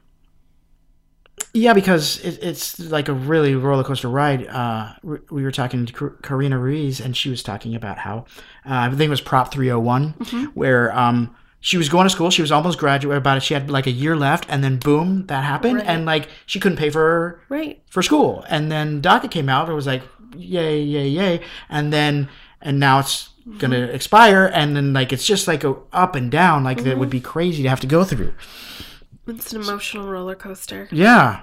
Yeah, 1.52 1.72
because 1.72 2.18
it, 2.20 2.38
it's 2.42 2.78
like 2.78 3.08
a 3.08 3.12
really 3.12 3.54
roller 3.54 3.84
coaster 3.84 4.08
ride. 4.08 4.46
Uh, 4.46 4.92
we 5.02 5.18
we 5.30 5.42
were 5.42 5.50
talking 5.52 5.86
to 5.86 5.92
Kar- 5.92 6.16
Karina 6.22 6.58
Ruiz, 6.58 7.00
and 7.00 7.16
she 7.16 7.30
was 7.30 7.42
talking 7.42 7.74
about 7.74 7.98
how 7.98 8.26
uh, 8.64 8.72
I 8.84 8.88
think 8.90 9.02
it 9.02 9.08
was 9.10 9.20
Prop 9.20 9.52
301, 9.52 10.50
where 10.54 10.96
um, 10.96 11.34
she 11.60 11.76
was 11.78 11.88
going 11.88 12.04
to 12.04 12.10
school. 12.10 12.30
She 12.30 12.42
was 12.42 12.52
almost 12.52 12.78
graduate 12.78 13.16
About 13.18 13.38
it, 13.38 13.42
she 13.42 13.54
had 13.54 13.70
like 13.70 13.86
a 13.86 13.90
year 13.90 14.16
left, 14.16 14.46
and 14.48 14.62
then 14.64 14.78
boom, 14.78 15.26
that 15.26 15.44
happened, 15.44 15.76
Right. 15.76 15.86
and 15.86 16.04
like 16.06 16.28
she 16.46 16.60
couldn't 16.60 16.78
pay 16.78 16.90
for 16.90 17.40
Right. 17.48 17.82
for 17.88 18.02
school. 18.02 18.44
And 18.48 18.70
then 18.70 19.00
DACA 19.02 19.30
came 19.30 19.48
out. 19.48 19.68
It 19.68 19.74
was 19.74 19.86
like 19.86 20.02
yay, 20.36 20.82
yay, 20.82 21.08
yay, 21.08 21.40
and 21.70 21.92
then 21.92 22.28
and 22.60 22.78
now 22.80 22.98
it's 22.98 23.30
gonna 23.58 23.80
expire, 23.80 24.50
and 24.52 24.74
then 24.76 24.92
like 24.92 25.12
it's 25.12 25.24
just 25.26 25.46
like 25.48 25.64
a 25.64 25.74
up 25.92 26.14
and 26.16 26.30
down. 26.30 26.64
Like 26.64 26.82
that 26.84 26.98
would 26.98 27.10
be 27.10 27.20
crazy 27.20 27.62
to 27.62 27.68
have 27.68 27.80
to 27.80 27.86
go 27.86 28.04
through. 28.04 28.34
It's 29.26 29.52
an 29.52 29.61
emotional 29.61 30.09
roller 30.09 30.35
coaster. 30.35 30.88
Yeah. 30.92 31.42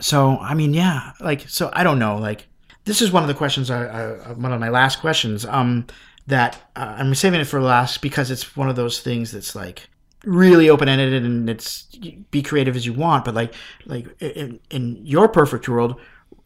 So 0.00 0.38
I 0.38 0.54
mean, 0.54 0.74
yeah, 0.74 1.12
like 1.20 1.48
so 1.48 1.70
I 1.72 1.84
don't 1.84 1.98
know. 1.98 2.16
Like 2.16 2.46
this 2.84 3.00
is 3.00 3.10
one 3.10 3.22
of 3.22 3.28
the 3.28 3.34
questions. 3.34 3.70
I, 3.70 3.84
I 3.84 4.32
one 4.32 4.52
of 4.52 4.60
my 4.60 4.68
last 4.68 5.00
questions. 5.00 5.44
Um, 5.46 5.86
that 6.26 6.70
uh, 6.74 6.96
I'm 6.98 7.14
saving 7.14 7.40
it 7.40 7.44
for 7.44 7.60
last 7.60 8.00
because 8.00 8.30
it's 8.30 8.56
one 8.56 8.68
of 8.68 8.76
those 8.76 9.00
things 9.00 9.32
that's 9.32 9.54
like 9.54 9.88
really 10.24 10.70
open 10.70 10.88
ended 10.88 11.22
and 11.22 11.50
it's 11.50 11.84
be 12.30 12.42
creative 12.42 12.76
as 12.76 12.86
you 12.86 12.94
want. 12.94 13.24
But 13.24 13.34
like 13.34 13.54
like 13.86 14.06
in, 14.20 14.60
in 14.70 15.00
your 15.04 15.28
perfect 15.28 15.68
world, 15.68 16.00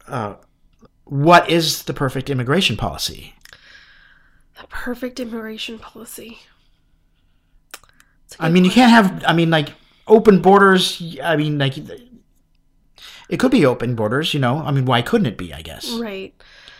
uh, 0.07 0.35
what 1.05 1.49
is 1.49 1.83
the 1.83 1.93
perfect 1.93 2.29
immigration 2.29 2.77
policy? 2.77 3.35
The 4.61 4.67
perfect 4.67 5.19
immigration 5.19 5.79
policy. 5.79 6.39
I 8.39 8.45
a 8.45 8.45
I 8.45 8.47
good 8.47 8.53
mean, 8.53 8.65
you 8.65 8.71
can't 8.71 8.91
have. 8.91 9.23
I 9.25 9.33
mean, 9.33 9.49
like 9.49 9.69
open 10.09 10.41
borders. 10.41 11.01
I 11.23 11.35
mean, 11.35 11.57
like 11.57 11.77
it 11.77 13.37
could 13.39 13.51
be 13.51 13.65
open 13.65 13.95
borders. 13.95 14.33
You 14.33 14.39
know, 14.39 14.57
I 14.57 14.71
mean, 14.71 14.85
why 14.85 15.01
couldn't 15.01 15.27
it 15.27 15.37
be? 15.37 15.53
I 15.53 15.61
guess 15.61 15.91
Right. 15.91 16.33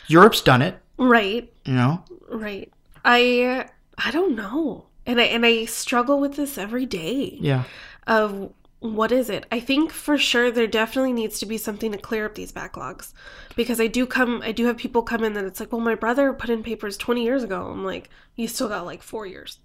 Europe's 0.07 0.41
done 0.41 0.61
it. 0.61 0.79
Right. 0.97 1.51
You 1.65 1.73
know, 1.73 2.03
Right. 2.29 2.71
I 3.05 3.69
I 3.97 4.11
don't 4.11 4.35
know. 4.35 4.85
And 5.05 5.19
I 5.19 5.23
and 5.25 5.45
I 5.45 5.65
struggle 5.65 6.19
with 6.19 6.35
this 6.35 6.57
every 6.57 6.85
day 6.85 7.37
yeah, 7.39 7.63
of 8.05 8.51
what 8.79 9.11
is 9.11 9.29
it? 9.29 9.45
I 9.51 9.59
think 9.59 9.91
for 9.91 10.17
sure 10.17 10.51
there 10.51 10.67
definitely 10.67 11.13
needs 11.13 11.39
to 11.39 11.45
be 11.45 11.57
something 11.57 11.91
to 11.91 11.97
clear 11.97 12.25
up 12.25 12.35
these 12.35 12.51
backlogs. 12.51 13.13
Because 13.55 13.81
I 13.81 13.87
do 13.87 14.05
come 14.05 14.41
I 14.43 14.51
do 14.51 14.65
have 14.67 14.77
people 14.77 15.01
come 15.01 15.23
in 15.23 15.33
that 15.33 15.45
it's 15.45 15.59
like, 15.59 15.71
"Well, 15.71 15.81
my 15.81 15.95
brother 15.95 16.31
put 16.33 16.49
in 16.49 16.63
papers 16.63 16.95
20 16.97 17.23
years 17.23 17.43
ago." 17.43 17.67
I'm 17.71 17.83
like, 17.83 18.09
"You 18.35 18.47
still 18.47 18.69
got 18.69 18.85
like 18.85 19.01
4 19.01 19.25
years." 19.25 19.59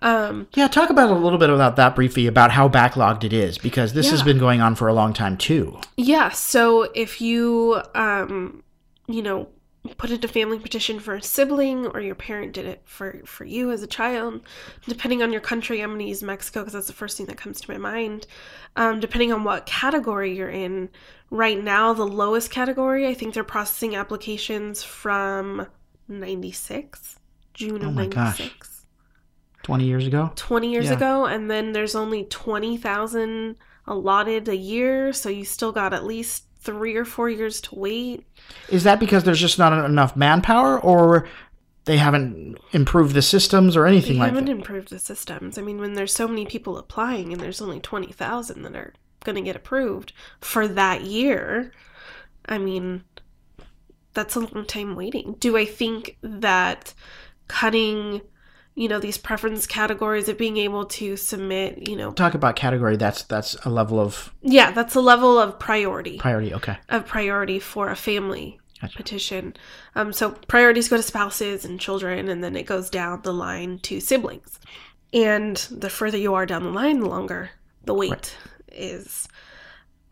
Um 0.00 0.48
yeah. 0.54 0.68
Talk 0.68 0.90
about 0.90 1.10
a 1.10 1.14
little 1.14 1.38
bit 1.38 1.50
about 1.50 1.76
that 1.76 1.94
briefly 1.94 2.26
about 2.26 2.50
how 2.50 2.68
backlogged 2.68 3.24
it 3.24 3.32
is 3.32 3.58
because 3.58 3.92
this 3.92 4.10
has 4.10 4.22
been 4.22 4.38
going 4.38 4.60
on 4.60 4.74
for 4.74 4.88
a 4.88 4.94
long 4.94 5.12
time 5.12 5.36
too. 5.36 5.78
Yeah, 5.96 6.30
so 6.30 6.82
if 6.94 7.20
you 7.20 7.80
um 7.94 8.62
you 9.08 9.22
know 9.22 9.48
put 9.98 10.10
in 10.10 10.24
a 10.24 10.28
family 10.28 10.58
petition 10.58 10.98
for 10.98 11.14
a 11.14 11.22
sibling 11.22 11.86
or 11.86 12.00
your 12.00 12.14
parent 12.14 12.52
did 12.52 12.66
it 12.66 12.82
for 12.84 13.20
for 13.24 13.44
you 13.44 13.70
as 13.70 13.82
a 13.82 13.86
child, 13.86 14.40
depending 14.88 15.22
on 15.22 15.32
your 15.32 15.40
country, 15.40 15.80
I'm 15.80 15.90
going 15.90 16.00
to 16.00 16.06
use 16.06 16.22
Mexico 16.22 16.60
because 16.60 16.72
that's 16.72 16.86
the 16.86 16.92
first 16.92 17.16
thing 17.16 17.26
that 17.26 17.36
comes 17.36 17.60
to 17.60 17.70
my 17.70 17.78
mind. 17.78 18.26
Um, 18.76 19.00
depending 19.00 19.32
on 19.32 19.44
what 19.44 19.66
category 19.66 20.36
you're 20.36 20.50
in, 20.50 20.88
right 21.30 21.62
now 21.62 21.92
the 21.92 22.06
lowest 22.06 22.50
category, 22.50 23.06
I 23.06 23.14
think 23.14 23.34
they're 23.34 23.44
processing 23.44 23.96
applications 23.96 24.82
from 24.82 25.66
96, 26.08 27.18
June 27.54 27.84
Oh 27.84 27.88
of 27.88 28.10
gosh. 28.10 28.40
96. 28.40 28.75
Twenty 29.66 29.84
years 29.86 30.06
ago. 30.06 30.30
20 30.36 30.70
years 30.72 30.84
Yeah. 30.86 30.92
ago 30.94 31.24
and 31.26 31.50
then 31.50 31.72
there's 31.72 31.96
only 31.96 32.22
20,000 32.24 33.56
allotted 33.88 34.48
a 34.48 34.56
year 34.56 35.12
so 35.12 35.28
you 35.28 35.44
still 35.44 35.72
got 35.72 35.92
at 35.92 36.04
least 36.04 36.44
3 36.60 36.94
or 36.96 37.04
4 37.04 37.28
years 37.30 37.60
to 37.62 37.74
wait. 37.74 38.24
Is 38.68 38.84
that 38.84 39.00
because 39.00 39.24
there's 39.24 39.40
just 39.40 39.58
not 39.58 39.72
enough 39.84 40.16
manpower, 40.16 40.78
or 40.80 41.28
they 41.84 41.96
haven't 41.96 42.58
improved 42.72 43.14
the 43.14 43.22
systems 43.22 43.76
or 43.76 43.86
anything 43.86 44.14
You 44.14 44.20
like 44.20 44.30
haven't 44.34 44.48
improved 44.48 44.90
the 44.90 44.98
systems. 45.00 45.58
I 45.58 45.62
mean 45.62 45.78
when 45.78 45.94
there's 45.94 46.12
so 46.12 46.28
many 46.28 46.46
people 46.46 46.78
applying 46.78 47.32
and 47.32 47.40
there's 47.40 47.60
only 47.60 47.80
20,000 47.80 48.62
that 48.62 48.76
are 48.76 48.94
going 49.24 49.36
to 49.36 49.42
get 49.42 49.56
approved 49.56 50.12
for 50.40 50.68
that 50.68 51.02
year, 51.02 51.72
I 52.48 52.58
mean 52.58 53.02
that's 54.14 54.36
a 54.36 54.40
long 54.40 54.64
time 54.64 54.94
waiting. 54.96 55.34
Do 55.40 55.56
I 55.56 55.64
think 55.64 56.16
that 56.22 56.94
cutting 57.48 58.22
you 58.76 58.88
know 58.88 59.00
these 59.00 59.18
preference 59.18 59.66
categories 59.66 60.28
of 60.28 60.38
being 60.38 60.58
able 60.58 60.84
to 60.84 61.16
submit, 61.16 61.88
you 61.88 61.96
know, 61.96 62.12
Talk 62.12 62.34
about 62.34 62.54
category. 62.54 62.96
That's 62.96 63.22
that's 63.24 63.56
a 63.64 63.70
level 63.70 63.98
of 63.98 64.32
yeah, 64.42 64.70
that's 64.70 64.94
a 64.94 65.00
level 65.00 65.38
of 65.38 65.58
priority. 65.58 66.18
priority. 66.18 66.54
Okay. 66.54 66.76
of 66.90 67.06
priority 67.06 67.58
for 67.58 67.88
a 67.88 67.96
family 67.96 68.60
Gotcha. 68.80 68.96
petition. 68.96 69.54
Um, 69.94 70.12
so 70.12 70.32
priorities 70.46 70.88
go 70.88 70.96
to 70.96 71.02
spouses 71.02 71.64
and 71.64 71.80
children, 71.80 72.28
and 72.28 72.44
then 72.44 72.54
it 72.54 72.66
goes 72.66 72.90
down 72.90 73.22
the 73.22 73.32
line 73.32 73.78
to 73.80 73.98
siblings. 73.98 74.60
And 75.12 75.56
the 75.70 75.88
further 75.88 76.18
you 76.18 76.34
are 76.34 76.44
down 76.46 76.62
the 76.64 76.70
line, 76.70 77.00
the 77.00 77.08
longer 77.08 77.50
the 77.84 77.94
wait 77.94 78.36
is. 78.70 79.26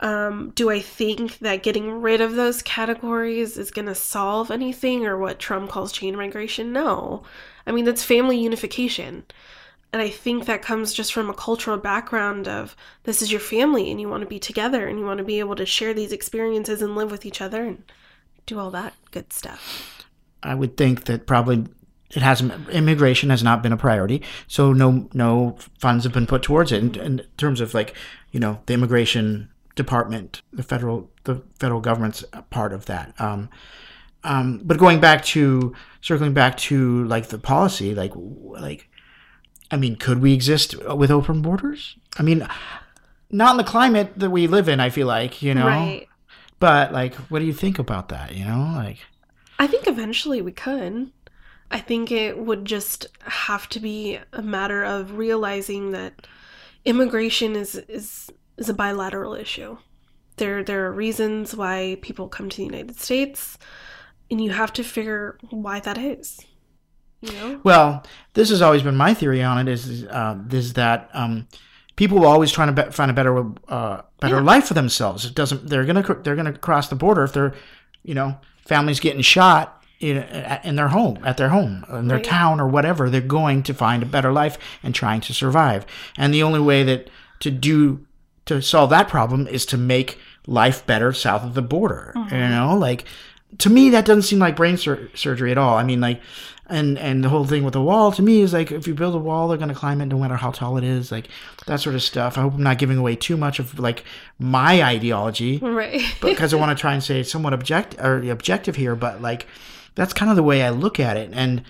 Um, 0.01 0.51
do 0.55 0.69
I 0.69 0.81
think 0.81 1.39
that 1.39 1.63
getting 1.63 2.01
rid 2.01 2.19
of 2.19 2.35
those 2.35 2.61
categories 2.61 3.57
is 3.57 3.71
going 3.71 3.85
to 3.85 3.95
solve 3.95 4.51
anything 4.51 5.05
or 5.05 5.17
what 5.17 5.39
Trump 5.39 5.69
calls 5.69 5.91
chain 5.91 6.15
migration? 6.15 6.73
No. 6.73 7.23
I 7.65 7.71
mean, 7.71 7.85
that's 7.85 8.03
family 8.03 8.37
unification. 8.37 9.23
And 9.93 10.01
I 10.01 10.09
think 10.09 10.45
that 10.45 10.61
comes 10.61 10.93
just 10.93 11.13
from 11.13 11.29
a 11.29 11.33
cultural 11.33 11.77
background 11.77 12.49
of 12.49 12.75
this 13.03 13.21
is 13.21 13.31
your 13.31 13.39
family 13.39 13.89
and 13.89 14.01
you 14.01 14.09
want 14.09 14.23
to 14.23 14.27
be 14.27 14.39
together 14.39 14.87
and 14.87 14.99
you 14.99 15.05
want 15.05 15.19
to 15.19 15.23
be 15.23 15.39
able 15.39 15.55
to 15.55 15.65
share 15.65 15.93
these 15.93 16.11
experiences 16.11 16.81
and 16.81 16.95
live 16.95 17.11
with 17.11 17.25
each 17.25 17.39
other 17.39 17.63
and 17.63 17.81
do 18.45 18.59
all 18.59 18.71
that 18.71 18.93
good 19.11 19.31
stuff. 19.31 20.05
I 20.43 20.53
would 20.53 20.75
think 20.75 21.05
that 21.05 21.25
probably 21.25 21.65
it 22.09 22.21
hasn't 22.21 22.69
immigration 22.69 23.29
has 23.29 23.41
not 23.41 23.63
been 23.63 23.71
a 23.71 23.77
priority, 23.77 24.21
so 24.47 24.73
no 24.73 25.09
no 25.13 25.57
funds 25.79 26.03
have 26.03 26.13
been 26.13 26.27
put 26.27 26.43
towards 26.43 26.71
it 26.71 26.83
in, 26.83 26.95
in 26.95 27.21
terms 27.37 27.61
of 27.61 27.73
like 27.73 27.95
you 28.31 28.39
know 28.39 28.59
the 28.65 28.73
immigration 28.73 29.49
department, 29.75 30.41
the 30.51 30.63
federal 30.63 31.11
the 31.25 31.43
federal 31.59 31.81
government's 31.81 32.23
part 32.49 32.73
of 32.73 32.85
that. 32.85 33.13
Um, 33.19 33.49
um, 34.23 34.61
but 34.63 34.77
going 34.77 34.99
back 34.99 35.23
to 35.25 35.73
circling 36.01 36.33
back 36.33 36.57
to 36.57 37.03
like 37.05 37.27
the 37.27 37.37
policy, 37.37 37.93
like 37.93 38.13
like 38.15 38.89
I 39.71 39.77
mean, 39.77 39.95
could 39.95 40.21
we 40.21 40.33
exist 40.33 40.75
with 40.95 41.11
open 41.11 41.41
borders? 41.41 41.97
I 42.17 42.23
mean, 42.23 42.47
not 43.29 43.51
in 43.51 43.57
the 43.57 43.63
climate 43.63 44.13
that 44.17 44.29
we 44.29 44.47
live 44.47 44.69
in. 44.69 44.79
I 44.79 44.89
feel 44.89 45.07
like 45.07 45.41
you 45.41 45.53
know, 45.53 45.65
Right. 45.67 46.07
but 46.59 46.91
like, 46.93 47.15
what 47.29 47.39
do 47.39 47.45
you 47.45 47.53
think 47.53 47.79
about 47.79 48.09
that? 48.09 48.35
You 48.35 48.45
know, 48.45 48.73
like. 48.75 48.97
I 49.57 49.67
think 49.67 49.87
eventually 49.87 50.41
we 50.41 50.51
could. 50.51 51.11
I 51.71 51.79
think 51.79 52.11
it 52.11 52.37
would 52.37 52.65
just 52.65 53.07
have 53.23 53.67
to 53.69 53.79
be 53.79 54.19
a 54.33 54.41
matter 54.41 54.83
of 54.83 55.17
realizing 55.17 55.91
that 55.91 56.27
immigration 56.83 57.55
is 57.55 57.75
is 57.75 58.29
is 58.57 58.69
a 58.69 58.73
bilateral 58.73 59.33
issue. 59.33 59.77
There 60.37 60.63
there 60.63 60.85
are 60.85 60.91
reasons 60.91 61.55
why 61.55 61.97
people 62.01 62.27
come 62.27 62.49
to 62.49 62.57
the 62.57 62.63
United 62.65 62.99
States 62.99 63.57
and 64.29 64.41
you 64.43 64.51
have 64.51 64.73
to 64.73 64.83
figure 64.83 65.37
why 65.49 65.79
that 65.81 65.97
is. 65.97 66.39
You 67.21 67.31
know? 67.33 67.61
Well, 67.63 68.03
this 68.33 68.49
has 68.49 68.61
always 68.61 68.83
been 68.83 68.95
my 68.97 69.13
theory 69.13 69.41
on 69.41 69.57
it 69.59 69.71
is 69.71 70.03
uh, 70.05 70.37
is 70.51 70.73
that 70.73 71.09
um, 71.13 71.47
people 71.95 72.19
are 72.19 72.27
always 72.27 72.51
trying 72.51 72.75
to 72.75 72.83
be- 72.85 72.91
find 72.91 73.09
a 73.09 73.13
better 73.13 73.37
uh, 73.67 74.01
better 74.19 74.35
Yeah. 74.35 74.41
life 74.41 74.65
for 74.67 74.73
themselves. 74.73 75.25
It 75.25 75.35
doesn't. 75.35 75.69
They're 75.69 75.85
gonna 75.85 76.03
cr- 76.03 76.21
they're 76.21 76.35
gonna 76.35 76.57
cross 76.57 76.89
the 76.89 76.95
border 76.95 77.23
if 77.23 77.33
they're 77.33 77.53
you 78.03 78.13
know 78.13 78.37
families 78.67 78.99
getting 78.99 79.21
shot 79.21 79.83
in, 80.01 80.17
in 80.63 80.75
their 80.75 80.89
home 80.89 81.19
at 81.23 81.37
their 81.37 81.49
home 81.49 81.85
in 81.89 82.07
their 82.09 82.17
Right. 82.17 82.25
town 82.25 82.59
or 82.59 82.67
whatever. 82.67 83.09
They're 83.09 83.21
going 83.21 83.63
to 83.63 83.73
find 83.73 84.03
a 84.03 84.05
better 84.07 84.33
life 84.33 84.57
and 84.83 84.93
trying 84.93 85.21
to 85.21 85.33
survive. 85.33 85.85
And 86.17 86.33
the 86.33 86.43
only 86.43 86.59
way 86.59 86.83
that 86.83 87.09
to 87.39 87.49
do 87.51 88.05
to 88.45 88.61
solve 88.61 88.89
that 88.91 89.07
problem 89.07 89.47
is 89.47 89.65
to 89.67 89.77
make 89.77 90.19
life 90.47 90.85
better 90.85 91.11
south 91.13 91.43
of 91.43 91.53
the 91.53 91.61
border. 91.61 92.11
You 92.15 92.21
mm-hmm. 92.21 92.51
know, 92.51 92.77
like 92.77 93.05
to 93.59 93.69
me 93.69 93.89
that 93.91 94.05
doesn't 94.05 94.23
seem 94.23 94.39
like 94.39 94.55
brain 94.55 94.77
sur- 94.77 95.09
surgery 95.13 95.51
at 95.51 95.57
all. 95.57 95.77
I 95.77 95.83
mean, 95.83 96.01
like, 96.01 96.21
and 96.67 96.97
and 96.97 97.23
the 97.23 97.29
whole 97.29 97.45
thing 97.45 97.63
with 97.63 97.73
the 97.73 97.81
wall 97.81 98.11
to 98.11 98.21
me 98.21 98.41
is 98.41 98.53
like 98.53 98.71
if 98.71 98.87
you 98.87 98.93
build 98.93 99.15
a 99.15 99.19
wall, 99.19 99.47
they're 99.47 99.57
gonna 99.57 99.75
climb 99.75 100.01
it 100.01 100.07
no 100.07 100.17
matter 100.17 100.35
how 100.35 100.51
tall 100.51 100.77
it 100.77 100.83
is, 100.83 101.11
like 101.11 101.27
that 101.67 101.79
sort 101.79 101.95
of 101.95 102.03
stuff. 102.03 102.37
I 102.37 102.41
hope 102.41 102.55
I'm 102.55 102.63
not 102.63 102.79
giving 102.79 102.97
away 102.97 103.15
too 103.15 103.37
much 103.37 103.59
of 103.59 103.77
like 103.79 104.03
my 104.39 104.83
ideology 104.83 105.59
Right. 105.59 106.01
because 106.21 106.53
I 106.53 106.57
want 106.57 106.75
to 106.75 106.81
try 106.81 106.93
and 106.93 107.03
say 107.03 107.23
somewhat 107.23 107.53
object 107.53 107.95
or 107.99 108.17
objective 108.29 108.75
here, 108.75 108.95
but 108.95 109.21
like 109.21 109.47
That's 109.95 110.13
kind 110.13 110.29
of 110.29 110.35
the 110.35 110.43
way 110.43 110.61
I 110.63 110.69
look 110.69 110.99
at 110.99 111.17
it. 111.17 111.29
And 111.33 111.63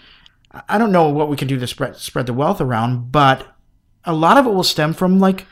I 0.67 0.77
don't 0.77 0.91
know 0.91 1.09
what 1.09 1.29
we 1.29 1.37
can 1.37 1.47
do 1.47 1.59
to 1.59 1.67
spread 1.67 1.97
spread 1.97 2.25
the 2.25 2.33
wealth 2.33 2.61
around, 2.61 3.11
but 3.11 3.47
a 4.05 4.13
lot 4.13 4.37
of 4.37 4.45
it 4.45 4.51
will 4.51 4.63
stem 4.63 4.93
from 4.93 5.19
like 5.19 5.45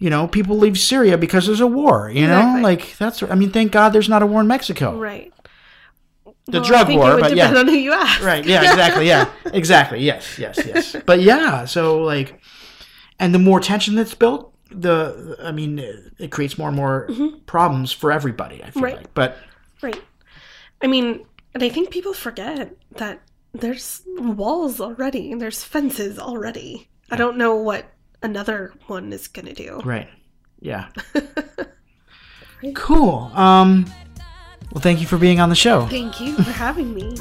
you 0.00 0.10
know, 0.10 0.26
people 0.26 0.58
leave 0.58 0.76
Syria 0.78 1.16
because 1.16 1.46
there's 1.46 1.60
a 1.60 1.66
war, 1.68 2.10
you 2.10 2.26
know? 2.26 2.58
Like 2.60 2.96
that's 2.98 3.22
I 3.22 3.36
mean, 3.36 3.50
thank 3.52 3.70
God 3.70 3.90
there's 3.90 4.08
not 4.08 4.22
a 4.22 4.26
war 4.26 4.40
in 4.40 4.48
Mexico. 4.48 4.98
Right. 4.98 5.32
The 6.46 6.58
Well, 6.60 6.64
drug 6.64 6.88
war, 6.88 7.20
but 7.20 7.28
depend 7.28 7.54
yeah. 7.54 7.60
on 7.60 7.68
who 7.68 7.74
you 7.74 7.92
ask. 7.92 8.20
Right. 8.22 8.44
Yeah, 8.44 8.62
exactly. 8.68 9.06
Yeah. 9.06 9.30
exactly. 9.52 10.00
Yes, 10.02 10.36
yes, 10.38 10.58
yes. 10.66 10.96
But 11.06 11.20
yeah, 11.20 11.64
so 11.66 12.02
like 12.02 12.40
and 13.20 13.32
the 13.32 13.38
more 13.38 13.60
tension 13.60 13.94
that's 13.94 14.14
built, 14.14 14.52
the 14.70 15.36
I 15.42 15.52
mean, 15.52 15.78
it 16.18 16.30
creates 16.32 16.58
more 16.58 16.68
and 16.68 16.76
more 16.76 17.08
problems 17.46 17.92
for 17.92 18.10
everybody, 18.10 18.64
I 18.64 18.70
feel 18.70 18.82
Mm-hmm. 18.82 18.84
Right. 18.84 18.96
like. 18.96 19.14
But 19.14 19.36
Right. 19.82 20.02
I 20.82 20.86
mean, 20.86 21.24
and 21.54 21.62
I 21.62 21.68
think 21.68 21.90
people 21.90 22.14
forget 22.14 22.74
that 22.96 23.20
there's 23.52 24.02
walls 24.16 24.80
already 24.80 25.30
and 25.32 25.40
there's 25.40 25.62
fences 25.64 26.18
already. 26.18 26.88
I 27.10 27.16
don't 27.16 27.36
know 27.36 27.56
what 27.56 27.84
another 28.22 28.72
one 28.86 29.12
is 29.12 29.28
going 29.28 29.46
to 29.46 29.54
do. 29.54 29.80
Right. 29.84 30.08
Yeah. 30.60 30.88
cool. 32.74 33.30
Um 33.34 33.86
well 34.72 34.80
thank 34.82 35.00
you 35.00 35.06
for 35.06 35.18
being 35.18 35.40
on 35.40 35.48
the 35.48 35.54
show. 35.54 35.86
Thank 35.86 36.20
you 36.20 36.36
for 36.36 36.42
having 36.52 36.94
me. 36.94 37.16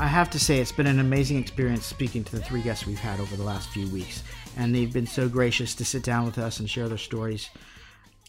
I 0.00 0.06
have 0.06 0.30
to 0.30 0.38
say 0.40 0.60
it's 0.60 0.72
been 0.72 0.86
an 0.86 0.98
amazing 0.98 1.36
experience 1.36 1.84
speaking 1.84 2.24
to 2.24 2.34
the 2.34 2.42
three 2.42 2.62
guests 2.62 2.86
we've 2.86 2.98
had 2.98 3.20
over 3.20 3.36
the 3.36 3.42
last 3.42 3.68
few 3.68 3.86
weeks 3.88 4.22
and 4.56 4.74
they've 4.74 4.90
been 4.90 5.06
so 5.06 5.28
gracious 5.28 5.74
to 5.74 5.84
sit 5.84 6.02
down 6.02 6.24
with 6.24 6.38
us 6.38 6.58
and 6.58 6.70
share 6.70 6.88
their 6.88 6.96
stories. 6.96 7.50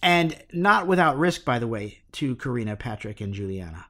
And 0.03 0.37
not 0.51 0.85
without 0.85 1.17
risk 1.17 1.45
by 1.45 1.59
the 1.59 1.69
way 1.69 1.99
to 2.13 2.35
Karina, 2.35 2.75
Patrick 2.75 3.21
and 3.21 3.33
Juliana. 3.33 3.85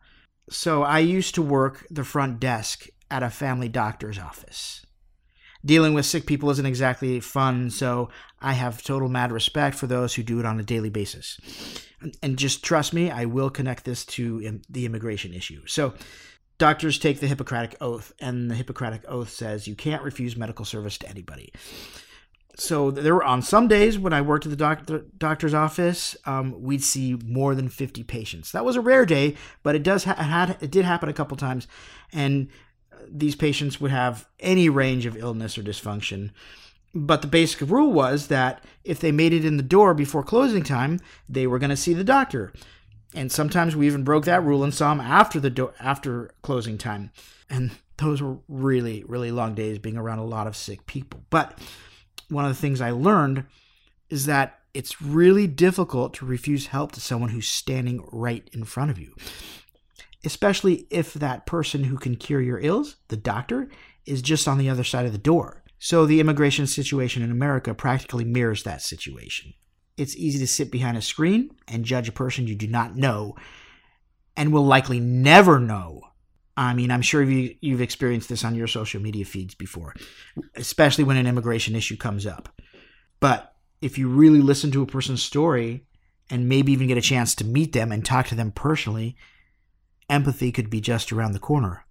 So 0.48 0.84
I 0.84 1.00
used 1.00 1.34
to 1.36 1.42
work 1.42 1.88
the 1.90 2.04
front 2.04 2.40
desk 2.40 2.86
at 3.10 3.24
a 3.24 3.32
family 3.32 3.68
doctor's 3.68 4.20
office. 4.20 4.86
Dealing 5.66 5.96
with 5.96 6.06
sick 6.06 6.28
people 6.28 6.52
isn't 6.52 6.66
exactly 6.66 7.20
fun, 7.20 7.72
so 7.72 8.10
I 8.40 8.54
have 8.54 8.84
total 8.84 9.10
mad 9.10 9.32
respect 9.32 9.76
for 9.76 9.88
those 9.88 10.14
who 10.14 10.22
do 10.22 10.40
it 10.40 10.46
on 10.46 10.60
a 10.60 10.64
daily 10.64 10.92
basis. 10.92 11.40
And- 12.22 12.38
just 12.38 12.64
trust 12.64 12.94
me, 12.94 13.10
I 13.10 13.26
will 13.26 13.50
connect 13.50 13.86
this 13.86 14.06
to 14.06 14.60
the 14.70 14.86
immigration 14.86 15.34
issue. 15.34 15.62
So, 15.66 15.96
doctors 16.62 17.00
take 17.00 17.20
the 17.20 17.28
Hippocratic 17.28 17.76
Oath, 17.82 18.14
and 18.20 18.50
the 18.50 18.56
Hippocratic 18.56 19.04
Oath 19.08 19.30
says 19.30 19.68
you 19.68 19.76
can't 19.76 20.04
refuse 20.04 20.38
medical 20.38 20.64
service 20.64 20.96
to 21.00 21.10
anybody. 21.10 21.52
So 22.56 22.92
there 22.92 23.16
were 23.16 23.24
on 23.24 23.42
some 23.42 23.68
days 23.68 23.98
when 23.98 24.14
I 24.14 24.22
worked 24.22 24.46
at 24.46 24.52
the 24.52 24.56
doctor, 24.56 25.06
doctor's 25.18 25.56
office, 25.56 26.16
um, 26.26 26.62
we'd 26.62 26.84
see 26.84 27.18
more 27.26 27.56
than 27.56 27.68
fifty 27.68 28.04
patients. 28.04 28.52
That 28.52 28.64
was 28.64 28.76
a 28.76 28.82
rare 28.82 29.08
day, 29.08 29.36
but 29.64 29.76
it 29.76 29.82
does 29.82 30.04
ha- 30.04 30.14
had 30.16 30.58
it 30.62 30.70
did 30.70 30.86
happen 30.86 31.10
a 31.10 31.14
couple 31.14 31.36
times, 31.36 31.68
and 32.14 32.50
these 33.10 33.36
patients 33.36 33.82
would 33.82 33.92
have 33.92 34.28
any 34.40 34.70
range 34.70 35.08
of 35.08 35.18
illness 35.18 35.58
or 35.58 35.64
dysfunction. 35.64 36.30
But 36.94 37.22
the 37.22 37.28
basic 37.28 37.68
rule 37.70 37.92
was 37.92 38.28
that 38.28 38.64
if 38.84 39.00
they 39.00 39.12
made 39.12 39.34
it 39.34 39.46
in 39.46 39.58
the 39.58 39.64
door 39.64 39.96
before 39.96 40.24
closing 40.24 40.64
time, 40.64 41.00
they 41.28 41.48
were 41.48 41.58
going 41.58 41.70
to 41.72 41.76
see 41.86 41.96
the 41.96 42.04
doctor. 42.04 42.54
And 43.14 43.32
sometimes 43.32 43.76
we 43.76 43.88
even 43.88 44.04
broke 44.04 44.26
that 44.26 44.44
rule 44.44 44.64
and 44.64 44.74
saw 44.74 44.90
them 44.90 45.02
after 45.02 45.40
the 45.40 45.50
do- 45.50 45.74
after 45.80 46.32
closing 46.42 46.78
time. 46.78 47.12
And 47.50 47.72
those 47.98 48.22
were 48.22 48.38
really 48.48 49.04
really 49.06 49.32
long 49.32 49.54
days 49.54 49.80
being 49.80 49.98
around 49.98 50.20
a 50.20 50.26
lot 50.26 50.48
of 50.48 50.56
sick 50.56 50.86
people. 50.86 51.22
But 51.30 51.58
one 52.30 52.46
of 52.46 52.52
the 52.52 52.62
things 52.62 52.82
I 52.82 52.92
learned 52.92 53.46
is 54.10 54.26
that 54.26 54.60
it's 54.74 55.02
really 55.02 55.48
difficult 55.48 56.14
to 56.16 56.26
refuse 56.26 56.68
help 56.68 56.94
to 56.94 57.02
someone 57.02 57.30
who's 57.30 57.48
standing 57.48 58.06
right 58.12 58.50
in 58.54 58.64
front 58.64 58.92
of 58.92 58.98
you. 58.98 59.16
Especially 60.24 60.88
if 60.90 61.14
that 61.14 61.46
person 61.46 61.86
who 61.86 61.98
can 61.98 62.16
cure 62.16 62.42
your 62.42 62.60
ills, 62.60 62.98
the 63.10 63.18
doctor, 63.18 63.70
is 64.06 64.22
just 64.22 64.48
on 64.48 64.58
the 64.58 64.70
other 64.70 64.84
side 64.84 65.06
of 65.06 65.12
the 65.12 65.18
door. 65.18 65.64
So 65.80 66.06
the 66.06 66.20
immigration 66.20 66.68
situation 66.68 67.24
in 67.24 67.32
America 67.32 67.74
practically 67.74 68.24
mirrors 68.24 68.64
that 68.64 68.82
situation. 68.82 69.54
It's 69.98 70.16
easy 70.16 70.40
to 70.40 70.48
sit 70.48 70.72
behind 70.72 70.98
a 70.98 71.02
screen 71.02 71.52
and 71.68 71.86
judge 71.86 72.10
a 72.10 72.14
person 72.14 72.48
you 72.48 72.56
do 72.56 72.68
not 72.68 72.96
know 72.96 73.36
and 74.36 74.52
will 74.52 74.66
likely 74.66 75.00
never 75.00 75.60
know. 75.60 76.02
I 76.58 76.74
mean, 76.74 76.92
I'm 76.92 77.02
sure 77.02 77.24
you, 77.24 77.56
you've 77.62 77.82
experienced 77.82 78.30
this 78.30 78.44
on 78.44 78.56
your 78.56 78.68
social 78.68 79.02
media 79.02 79.26
feeds 79.26 79.56
before, 79.56 79.96
especially 80.56 81.04
when 81.04 81.18
an 81.18 81.28
immigration 81.28 81.76
issue 81.76 81.98
comes 81.98 82.26
up. 82.26 82.50
But 83.20 83.54
if 83.82 83.98
you 83.98 84.08
really 84.10 84.42
listen 84.42 84.72
to 84.72 84.82
a 84.82 84.88
person's 84.88 85.24
story 85.24 85.86
and 86.30 86.48
maybe 86.48 86.72
even 86.72 86.88
get 86.88 86.98
a 86.98 87.02
chance 87.02 87.36
to 87.36 87.46
meet 87.46 87.74
them 87.74 87.92
and 87.92 88.06
talk 88.06 88.28
to 88.28 88.36
them 88.36 88.52
personally, 88.52 89.16
empathy 90.10 90.52
could 90.52 90.70
be 90.70 90.82
just 90.82 91.12
around 91.12 91.32
the 91.32 91.40
corner. 91.40 91.86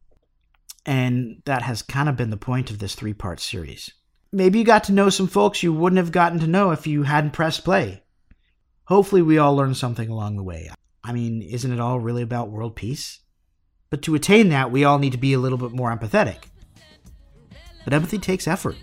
And 0.86 1.42
that 1.44 1.62
has 1.62 1.82
kind 1.82 2.08
of 2.08 2.16
been 2.16 2.30
the 2.30 2.36
point 2.36 2.70
of 2.70 2.78
this 2.78 2.94
three 2.94 3.14
part 3.14 3.40
series. 3.40 3.90
Maybe 4.32 4.60
you 4.60 4.64
got 4.64 4.84
to 4.84 4.92
know 4.92 5.10
some 5.10 5.26
folks 5.26 5.62
you 5.62 5.72
wouldn't 5.72 5.98
have 5.98 6.12
gotten 6.12 6.38
to 6.40 6.46
know 6.46 6.70
if 6.70 6.86
you 6.86 7.02
hadn't 7.02 7.32
pressed 7.32 7.64
play. 7.64 8.02
Hopefully, 8.84 9.22
we 9.22 9.38
all 9.38 9.56
learned 9.56 9.76
something 9.76 10.08
along 10.08 10.36
the 10.36 10.44
way. 10.44 10.70
I 11.02 11.12
mean, 11.12 11.42
isn't 11.42 11.72
it 11.72 11.80
all 11.80 11.98
really 11.98 12.22
about 12.22 12.50
world 12.50 12.76
peace? 12.76 13.20
But 13.90 14.02
to 14.02 14.14
attain 14.14 14.50
that, 14.50 14.70
we 14.70 14.84
all 14.84 14.98
need 14.98 15.12
to 15.12 15.18
be 15.18 15.32
a 15.32 15.38
little 15.38 15.58
bit 15.58 15.72
more 15.72 15.96
empathetic. 15.96 16.44
But 17.84 17.92
empathy 17.92 18.18
takes 18.18 18.46
effort. 18.46 18.76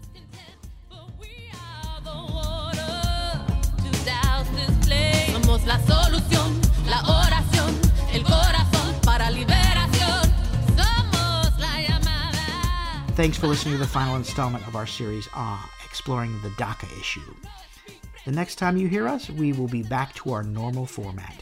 Thanks 13.18 13.36
for 13.36 13.48
listening 13.48 13.74
to 13.74 13.80
the 13.80 13.88
final 13.88 14.16
installment 14.16 14.68
of 14.68 14.76
our 14.76 14.86
series, 14.86 15.28
Ah, 15.34 15.68
exploring 15.84 16.40
the 16.44 16.50
DACA 16.50 16.86
issue. 17.00 17.36
The 18.26 18.32
next 18.32 18.58
time 18.58 18.78
you 18.78 18.88
hear 18.88 19.08
us, 19.08 19.28
we 19.28 19.54
will 19.54 19.68
be 19.68 19.82
back 19.82 20.14
to 20.18 20.34
our 20.34 20.44
normal 20.44 20.86
format. 20.86 21.42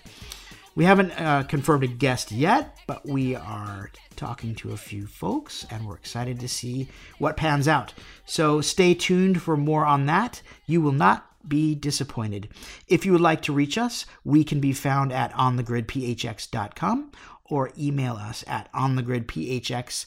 We 0.76 0.86
haven't 0.86 1.12
uh, 1.20 1.44
confirmed 1.44 1.84
a 1.84 1.88
guest 1.88 2.32
yet, 2.32 2.78
but 2.88 3.06
we 3.06 3.36
are 3.36 3.92
talking 4.16 4.56
to 4.56 4.72
a 4.72 4.78
few 4.78 5.06
folks 5.06 5.68
and 5.70 5.86
we're 5.86 5.98
excited 5.98 6.40
to 6.40 6.48
see 6.48 6.88
what 7.18 7.36
pans 7.36 7.68
out. 7.68 7.94
So 8.26 8.62
stay 8.62 8.94
tuned 8.94 9.42
for 9.42 9.58
more 9.58 9.86
on 9.86 10.06
that. 10.06 10.42
You 10.66 10.80
will 10.80 10.94
not 10.94 11.30
be 11.46 11.76
disappointed. 11.76 12.48
If 12.88 13.06
you 13.06 13.12
would 13.12 13.20
like 13.20 13.42
to 13.42 13.54
reach 13.54 13.78
us, 13.78 14.06
we 14.24 14.46
can 14.46 14.62
be 14.62 14.72
found 14.72 15.12
at 15.12 15.34
onthegridphx.com 15.34 17.12
or 17.50 17.72
email 17.78 18.14
us 18.14 18.46
at 18.48 18.72
onthegridphx 18.72 20.06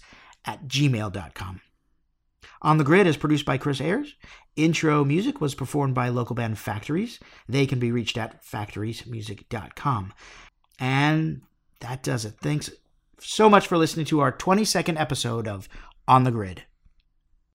at 0.49 0.67
gmail.com. 0.67 1.61
On 2.63 2.79
the 2.79 2.85
Grid 2.85 3.07
is 3.07 3.19
produced 3.19 3.45
by 3.45 3.59
Chris 3.59 3.81
Ayers. 3.81 4.17
Intro 4.57 5.05
music 5.05 5.41
was 5.41 5.55
performed 5.55 5.95
by 5.95 6.09
local 6.09 6.35
band 6.35 6.59
Factories. 6.59 7.21
They 7.49 7.67
can 7.67 7.79
be 7.79 7.93
reached 7.93 8.17
at 8.17 8.43
factoriesmusic.com. 8.43 10.15
And 10.81 11.43
that 11.81 12.03
does 12.03 12.25
it. 12.25 12.35
Thanks 12.41 12.71
so 13.21 13.49
much 13.51 13.67
for 13.67 13.77
listening 13.77 14.07
to 14.07 14.21
our 14.21 14.33
22nd 14.33 14.99
episode 14.99 15.47
of 15.47 15.69
On 16.09 16.25
the 16.25 16.33
Grid. 16.33 16.65